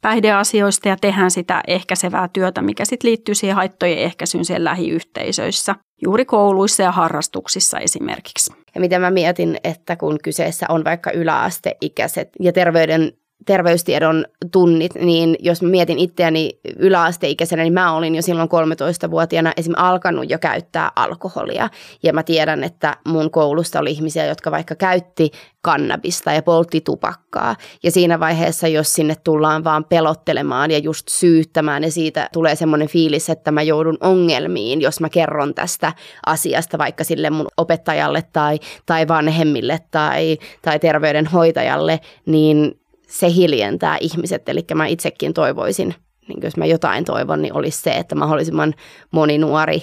päihdeasioista 0.00 0.88
ja 0.88 0.96
tehdään 1.00 1.30
sitä 1.30 1.62
ehkäisevää 1.66 2.28
työtä, 2.28 2.62
mikä 2.62 2.84
sitten 2.84 3.08
liittyy 3.08 3.34
siihen 3.34 3.56
haittojen 3.56 3.98
ehkäisyyn 3.98 4.44
siellä 4.44 4.70
lähiyhteisöissä, 4.70 5.74
juuri 6.04 6.24
kouluissa 6.24 6.82
ja 6.82 6.92
harrastuksissa 6.92 7.78
esimerkiksi. 7.78 8.52
Ja 8.74 8.80
mitä 8.80 8.98
mä 8.98 9.10
mietin, 9.10 9.58
että 9.64 9.96
kun 9.96 10.18
kyseessä 10.24 10.66
on 10.68 10.84
vaikka 10.84 11.10
yläasteikäiset 11.10 12.28
ja 12.40 12.52
terveyden 12.52 13.12
terveystiedon 13.46 14.24
tunnit, 14.52 14.94
niin 14.94 15.36
jos 15.40 15.62
mä 15.62 15.68
mietin 15.68 15.98
itseäni 15.98 16.50
yläasteikäisenä, 16.76 17.62
niin 17.62 17.72
mä 17.72 17.92
olin 17.92 18.14
jo 18.14 18.22
silloin 18.22 18.48
13-vuotiaana 18.48 19.52
esim. 19.56 19.72
alkanut 19.76 20.30
jo 20.30 20.38
käyttää 20.38 20.90
alkoholia. 20.96 21.68
Ja 22.02 22.12
mä 22.12 22.22
tiedän, 22.22 22.64
että 22.64 22.96
mun 23.06 23.30
koulusta 23.30 23.80
oli 23.80 23.90
ihmisiä, 23.90 24.26
jotka 24.26 24.50
vaikka 24.50 24.74
käytti 24.74 25.30
kannabista 25.62 26.32
ja 26.32 26.42
poltti 26.42 26.80
tupakkaa. 26.80 27.56
Ja 27.82 27.90
siinä 27.90 28.20
vaiheessa, 28.20 28.68
jos 28.68 28.92
sinne 28.92 29.14
tullaan 29.24 29.64
vaan 29.64 29.84
pelottelemaan 29.84 30.70
ja 30.70 30.78
just 30.78 31.08
syyttämään, 31.08 31.82
ja 31.82 31.90
siitä 31.90 32.28
tulee 32.32 32.56
semmoinen 32.56 32.88
fiilis, 32.88 33.30
että 33.30 33.50
mä 33.50 33.62
joudun 33.62 33.98
ongelmiin, 34.00 34.80
jos 34.80 35.00
mä 35.00 35.08
kerron 35.08 35.54
tästä 35.54 35.92
asiasta 36.26 36.78
vaikka 36.78 37.04
sille 37.04 37.30
mun 37.30 37.46
opettajalle 37.56 38.24
tai, 38.32 38.58
tai 38.86 39.08
vanhemmille 39.08 39.80
tai, 39.90 40.38
tai 40.62 40.78
terveydenhoitajalle, 40.78 42.00
niin 42.26 42.81
se 43.12 43.30
hiljentää 43.30 43.96
ihmiset. 44.00 44.48
Eli 44.48 44.64
mä 44.74 44.86
itsekin 44.86 45.34
toivoisin, 45.34 45.94
niin 46.28 46.38
jos 46.42 46.56
mä 46.56 46.66
jotain 46.66 47.04
toivon, 47.04 47.42
niin 47.42 47.54
olisi 47.54 47.80
se, 47.80 47.90
että 47.90 48.14
mahdollisimman 48.14 48.74
moni 49.10 49.38
nuori 49.38 49.82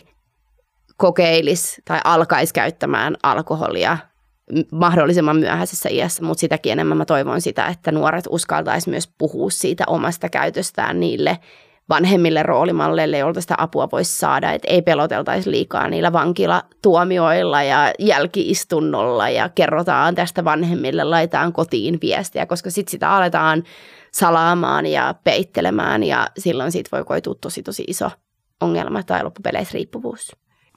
kokeilisi 0.98 1.82
tai 1.86 2.00
alkaisi 2.04 2.54
käyttämään 2.54 3.18
alkoholia 3.24 3.98
mahdollisimman 4.72 5.38
myöhäisessä 5.38 5.89
iässä, 5.89 6.24
mutta 6.24 6.42
sitäkin 6.42 6.72
enemmän 6.72 6.98
mä 6.98 7.06
toivon 7.06 7.42
sitä, 7.42 7.68
että 7.68 7.92
nuoret 7.92 8.26
uskaltaisi 8.30 8.89
myös 8.89 9.10
puhua 9.18 9.50
siitä 9.50 9.84
omasta 9.88 10.30
käytöstään 10.30 11.00
niille 11.00 11.38
vanhemmille 11.89 12.43
roolimalleille, 12.43 13.17
joilta 13.17 13.41
sitä 13.41 13.56
apua 13.58 13.89
voisi 13.91 14.17
saada, 14.17 14.52
että 14.52 14.67
ei 14.71 14.82
peloteltaisi 14.82 15.52
liikaa 15.52 15.89
niillä 15.89 16.13
vankilatuomioilla 16.13 17.63
ja 17.63 17.93
jälkiistunnolla 17.99 19.30
ja 19.30 19.49
kerrotaan 19.49 20.15
tästä 20.15 20.43
vanhemmille, 20.43 21.04
laitetaan 21.04 21.54
kotiin 21.54 21.97
viestiä, 22.02 22.45
koska 22.45 22.69
sitten 22.69 22.91
sitä 22.91 23.12
aletaan 23.12 23.63
salaamaan 24.12 24.86
ja 24.86 25.15
peittelemään 25.23 26.04
ja 26.04 26.28
silloin 26.38 26.71
siitä 26.71 26.89
voi 26.91 27.04
koitua 27.04 27.36
tosi 27.41 27.63
tosi 27.63 27.84
iso 27.88 28.12
ongelma 28.62 29.04
tai 29.04 29.23
loppupeleissä 29.23 29.73
riippuvuus. 29.73 30.36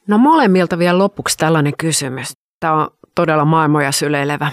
No 0.09 0.19
molemmilta 0.19 0.79
vielä 0.79 0.99
lopuksi 0.99 1.37
tällainen 1.37 1.73
kysymys. 1.79 2.33
Tämä 2.61 2.75
on 2.75 2.89
todella 3.15 3.45
maailmoja 3.45 3.93
syleilevä. 3.93 4.53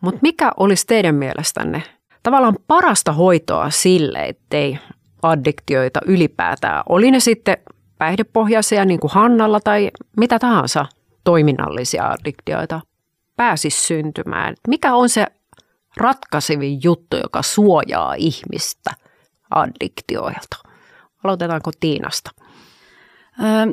Mutta 0.00 0.18
mikä 0.22 0.52
olisi 0.56 0.86
teidän 0.86 1.14
mielestänne 1.14 1.82
tavallaan 2.22 2.56
parasta 2.66 3.12
hoitoa 3.12 3.70
sille, 3.70 4.26
ettei 4.26 4.78
addiktioita 5.22 6.00
ylipäätään. 6.06 6.82
Oli 6.88 7.10
ne 7.10 7.20
sitten 7.20 7.56
päihdepohjaisia 7.98 8.84
niin 8.84 9.00
kuin 9.00 9.10
Hannalla 9.10 9.60
tai 9.60 9.90
mitä 10.16 10.38
tahansa 10.38 10.86
toiminnallisia 11.24 12.08
addiktioita 12.08 12.80
pääsisi 13.36 13.86
syntymään. 13.86 14.54
Mikä 14.68 14.94
on 14.94 15.08
se 15.08 15.26
ratkaisevin 15.96 16.80
juttu, 16.82 17.16
joka 17.16 17.42
suojaa 17.42 18.14
ihmistä 18.14 18.90
addiktioilta? 19.50 20.56
Aloitetaanko 21.24 21.70
Tiinasta? 21.80 22.30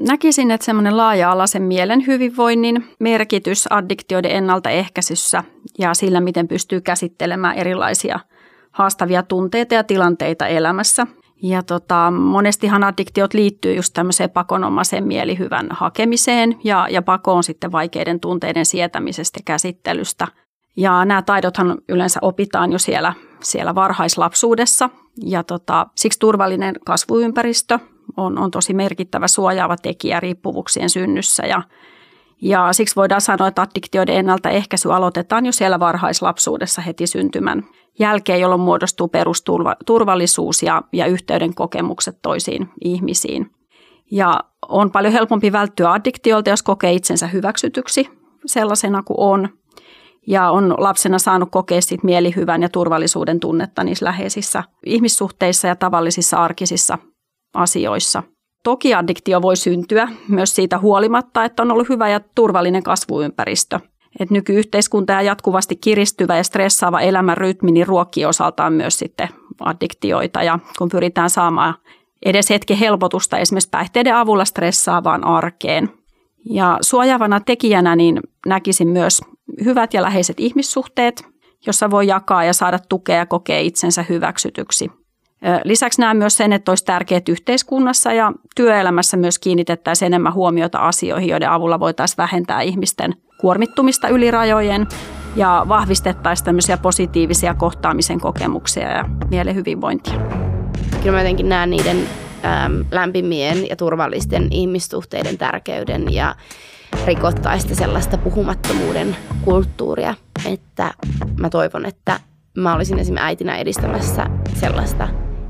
Näkisin, 0.08 0.52
että 0.52 0.66
semmoinen 0.66 0.98
laaja-alaisen 0.98 1.62
mielen 1.62 2.08
hyvinvoinnin 2.08 2.90
merkitys 3.00 3.68
addiktioiden 3.72 4.32
ennaltaehkäisyssä 4.32 5.44
ja 5.80 5.94
sillä, 5.94 6.22
miten 6.22 6.48
pystyy 6.48 6.82
käsittelemään 6.82 7.56
erilaisia 7.56 8.20
haastavia 8.72 9.24
tunteita 9.24 9.74
ja 9.74 9.84
tilanteita 9.84 10.48
elämässä. 10.48 11.08
Ja 11.44 11.64
tota, 11.64 12.12
monestihan 12.12 12.84
addiktiot 12.84 13.34
liittyy 13.34 13.74
just 13.74 13.94
tämmöiseen 13.94 14.30
pakonomaiseen 14.30 15.04
mielihyvän 15.04 15.68
hakemiseen 15.70 16.60
ja, 16.64 16.88
ja 16.90 17.02
pakoon 17.02 17.44
sitten 17.44 17.72
vaikeiden 17.72 18.20
tunteiden 18.20 18.66
sietämisestä 18.66 19.40
ja 19.40 19.44
käsittelystä. 19.46 20.28
Ja 20.78 21.06
nämä 21.06 21.22
taidothan 21.22 21.78
yleensä 21.90 22.20
opitaan 22.22 22.72
jo 22.72 22.80
siellä, 22.80 23.14
siellä 23.44 23.76
varhaislapsuudessa 23.76 24.90
ja 25.24 25.44
tota, 25.44 25.88
siksi 25.96 26.20
turvallinen 26.20 26.76
kasvuympäristö 26.86 27.80
on, 28.18 28.38
on 28.38 28.52
tosi 28.52 28.74
merkittävä 28.74 29.28
suojaava 29.28 29.78
tekijä 29.78 30.20
riippuvuuksien 30.20 30.90
synnyssä 30.90 31.46
ja 31.46 31.62
ja 32.42 32.74
siksi 32.74 32.96
voidaan 32.96 33.22
sanoa, 33.22 33.48
että 33.48 33.62
addiktioiden 33.62 34.16
ennaltaehkäisy 34.16 34.94
aloitetaan 34.94 35.46
jo 35.46 35.52
siellä 35.52 35.80
varhaislapsuudessa 35.80 36.82
heti 36.82 37.08
syntymän 37.08 37.64
jälkeen, 38.00 38.42
jolloin 38.42 38.62
muodostuu 38.62 39.08
perusturvallisuus 39.08 40.64
ja, 40.64 40.82
ja 40.94 41.06
yhteyden 41.06 41.56
kokemukset 41.56 42.18
toisiin 42.22 42.70
ihmisiin. 42.84 43.52
Ja 44.12 44.40
on 44.70 44.92
paljon 44.92 45.14
helpompi 45.14 45.52
välttyä 45.52 45.92
addiktiolta, 45.92 46.50
jos 46.50 46.64
kokee 46.64 46.94
itsensä 46.94 47.28
hyväksytyksi 47.28 48.10
sellaisena 48.46 49.04
kuin 49.04 49.20
on. 49.20 49.50
Ja 50.28 50.50
on 50.50 50.76
lapsena 50.78 51.20
saanut 51.20 51.50
kokea 51.52 51.82
sit 51.82 52.04
mielihyvän 52.04 52.62
ja 52.62 52.70
turvallisuuden 52.70 53.40
tunnetta 53.40 53.84
niissä 53.84 54.06
läheisissä 54.06 54.64
ihmissuhteissa 54.86 55.68
ja 55.68 55.76
tavallisissa 55.76 56.38
arkisissa 56.38 56.98
asioissa. 57.54 58.24
Toki 58.68 58.94
addiktio 58.94 59.42
voi 59.42 59.56
syntyä 59.56 60.10
myös 60.28 60.56
siitä 60.56 60.78
huolimatta, 60.78 61.46
että 61.46 61.64
on 61.64 61.72
ollut 61.72 61.90
hyvä 61.90 62.10
ja 62.10 62.20
turvallinen 62.36 62.84
kasvuympäristö. 62.84 63.80
Et 64.20 64.32
nykyyhteiskunta 64.32 65.14
ja 65.14 65.22
jatkuvasti 65.22 65.76
kiristyvä 65.76 66.38
ja 66.38 66.44
stressaava 66.44 67.02
elämän 67.02 67.38
rytmi 67.38 67.72
niin 67.72 67.88
ruokkii 67.88 68.26
osaltaan 68.26 68.74
myös 68.74 69.00
sitten 69.00 69.30
addiktioita. 69.60 70.44
Ja 70.44 70.60
kun 70.78 70.90
pyritään 70.90 71.30
saamaan 71.30 71.74
edes 72.26 72.50
hetken 72.50 72.78
helpotusta 72.78 73.38
esimerkiksi 73.38 73.70
päihteiden 73.70 74.16
avulla 74.16 74.46
stressaavaan 74.46 75.24
arkeen. 75.24 75.90
Ja 76.50 76.78
suojaavana 76.82 77.40
tekijänä 77.40 77.96
niin 77.96 78.20
näkisin 78.46 78.88
myös 78.88 79.22
hyvät 79.66 79.94
ja 79.94 80.02
läheiset 80.02 80.40
ihmissuhteet, 80.40 81.26
jossa 81.68 81.92
voi 81.92 82.08
jakaa 82.08 82.44
ja 82.44 82.54
saada 82.54 82.80
tukea 82.90 83.16
ja 83.16 83.26
kokea 83.26 83.60
itsensä 83.60 84.06
hyväksytyksi. 84.10 84.92
Lisäksi 85.64 86.02
näen 86.02 86.18
myös 86.18 86.38
sen, 86.38 86.54
että 86.54 86.72
olisi 86.72 86.86
tärkeää, 86.86 87.18
että 87.18 87.32
yhteiskunnassa 87.32 88.14
ja 88.14 88.32
työelämässä 88.56 89.18
myös 89.18 89.40
kiinnitettäisiin 89.40 90.08
enemmän 90.08 90.34
huomiota 90.34 90.80
asioihin, 90.80 91.30
joiden 91.30 91.50
avulla 91.50 91.80
voitaisiin 91.80 92.18
vähentää 92.18 92.62
ihmisten 92.62 93.16
kuormittumista 93.38 94.08
yli 94.08 94.32
rajojen 94.32 94.88
ja 95.36 95.66
vahvistettaisiin 95.68 96.46
tämmöisiä 96.46 96.78
positiivisia 96.78 97.54
kohtaamisen 97.54 98.20
kokemuksia 98.20 98.92
ja 98.92 99.06
mielen 99.30 99.56
hyvinvointia. 99.56 100.14
Kyllä 101.04 101.12
mä 101.12 101.22
jotenkin 101.22 101.50
näen 101.50 101.70
niiden 101.70 101.98
äm, 101.98 102.86
lämpimien 102.92 103.70
ja 103.70 103.76
turvallisten 103.76 104.48
ihmissuhteiden 104.52 105.38
tärkeyden 105.38 106.14
ja 106.14 106.36
rikottaista 107.06 107.76
sellaista 107.76 108.18
puhumattomuuden 108.18 109.16
kulttuuria, 109.44 110.14
että 110.46 110.94
mä 111.40 111.50
toivon, 111.50 111.86
että 111.86 112.20
mä 112.58 112.76
olisin 112.76 113.00
esimerkiksi 113.00 113.28
äitinä 113.28 113.58
edistämässä 113.58 114.26
sellaista 114.54 115.08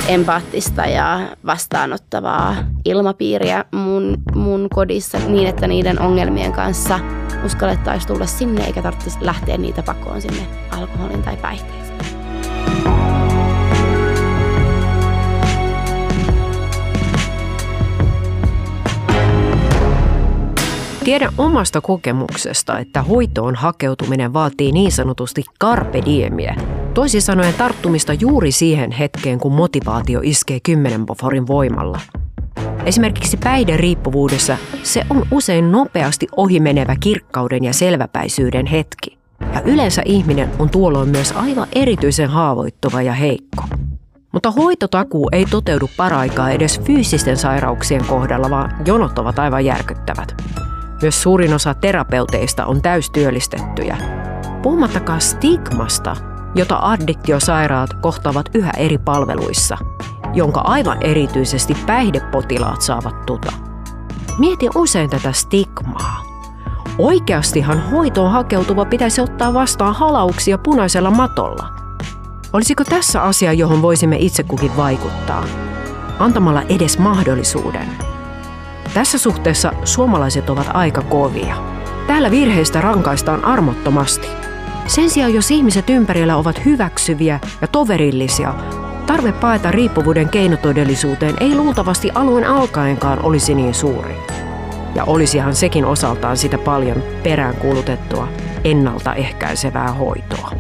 empaattista 0.08 0.86
ja 0.86 1.20
vastaanottavaa 1.46 2.56
ilmapiiriä 2.86 3.66
mun, 3.72 4.18
mun 4.36 4.68
kodissa 4.74 5.20
niin, 5.28 5.48
että 5.48 5.68
niiden 5.68 6.02
ongelmien 6.02 6.52
kanssa 6.52 7.00
uskallettaisiin 7.46 8.08
tulla 8.08 8.26
sinne 8.26 8.66
eikä 8.66 8.82
tarvitsisi 8.82 9.18
lähteä 9.22 9.58
niitä 9.58 9.84
pakoon 9.84 10.22
sinne 10.22 10.48
alkoholin 10.72 11.24
tai 11.24 11.38
päihteeseen. 11.38 11.88
Tiedän 21.04 21.34
omasta 21.38 21.82
kokemuksesta, 21.82 22.80
että 22.80 23.02
hoitoon 23.02 23.56
hakeutuminen 23.56 24.34
vaatii 24.34 24.72
niin 24.72 24.92
sanotusti 24.92 25.44
carpe 25.64 26.02
diemiä, 26.06 26.56
toisin 26.98 27.22
sanoen 27.22 27.54
tarttumista 27.54 28.14
juuri 28.14 28.52
siihen 28.52 28.92
hetkeen, 28.92 29.40
kun 29.40 29.52
motivaatio 29.52 30.20
iskee 30.24 30.60
kymmenen 30.60 31.06
poforin 31.06 31.48
voimalla. 31.48 32.00
Esimerkiksi 32.86 33.38
päihderiippuvuudessa 33.38 34.58
se 34.84 35.04
on 35.10 35.28
usein 35.32 35.72
nopeasti 35.72 36.28
ohimenevä 36.38 36.96
kirkkauden 37.00 37.64
ja 37.64 37.74
selväpäisyyden 37.74 38.66
hetki. 38.66 39.18
Ja 39.54 39.62
yleensä 39.62 40.02
ihminen 40.06 40.50
on 40.60 40.70
tuolloin 40.70 41.10
myös 41.10 41.32
aivan 41.32 41.68
erityisen 41.76 42.30
haavoittuva 42.30 43.02
ja 43.02 43.14
heikko. 43.14 43.64
Mutta 44.32 44.52
hoitotakuu 44.52 45.30
ei 45.32 45.46
toteudu 45.46 45.90
paraikaa 45.98 46.50
edes 46.50 46.80
fyysisten 46.80 47.38
sairauksien 47.38 48.06
kohdalla, 48.06 48.50
vaan 48.50 48.76
jonot 48.86 49.20
ovat 49.20 49.40
aivan 49.40 49.66
järkyttävät. 49.66 50.42
Myös 51.02 51.22
suurin 51.22 51.54
osa 51.54 51.74
terapeuteista 51.74 52.66
on 52.66 52.82
täystyöllistettyjä. 52.82 53.98
Puhumattakaan 54.62 55.22
stigmasta, 55.22 56.37
jota 56.58 56.80
addiktiosairaat 56.82 57.94
kohtaavat 57.94 58.50
yhä 58.54 58.72
eri 58.78 58.98
palveluissa, 58.98 59.78
jonka 60.34 60.62
aivan 60.62 60.98
erityisesti 61.04 61.78
päihdepotilaat 61.86 62.82
saavat 62.82 63.26
tuta. 63.26 63.52
Mietin 64.38 64.72
usein 64.76 65.10
tätä 65.10 65.32
stigmaa. 65.32 66.24
Oikeastihan 66.98 67.90
hoitoon 67.92 68.32
hakeutuva 68.32 68.86
pitäisi 68.86 69.22
ottaa 69.22 69.54
vastaan 69.54 69.96
halauksia 69.96 70.58
punaisella 70.58 71.12
matolla. 71.12 71.70
Olisiko 72.54 72.84
tässä 72.84 73.24
asia, 73.24 73.54
johon 73.54 73.82
voisimme 73.82 74.16
itse 74.20 74.44
kukin 74.44 74.78
vaikuttaa? 74.78 75.44
Antamalla 76.20 76.62
edes 76.62 77.00
mahdollisuuden– 77.00 77.88
tässä 78.94 79.18
suhteessa 79.18 79.72
suomalaiset 79.84 80.50
ovat 80.50 80.68
aika 80.74 81.02
kovia. 81.02 81.56
Täällä 82.08 82.32
virheistä 82.32 82.82
rankaistaan 82.82 83.46
armottomasti. 83.46 84.28
Sen 84.88 85.10
sijaan, 85.10 85.34
jos 85.34 85.52
ihmiset 85.52 85.90
ympärillä 85.90 86.38
ovat 86.38 86.66
hyväksyviä 86.66 87.40
ja 87.62 87.68
toverillisia, 87.68 88.54
tarve 89.06 89.32
paeta 89.32 89.72
riippuvuuden 89.72 90.30
keinotodellisuuteen 90.30 91.36
ei 91.40 91.56
luultavasti 91.56 92.10
alun 92.16 92.44
alkaenkaan 92.44 93.26
olisi 93.26 93.56
niin 93.56 93.74
suuri. 93.74 94.16
Ja 94.96 95.04
olisihan 95.04 95.56
sekin 95.56 95.86
osaltaan 95.86 96.38
sitä 96.38 96.58
paljon 96.58 97.04
peräänkuulutettua 97.24 98.28
ennaltaehkäisevää 98.64 99.92
hoitoa. 99.92 100.52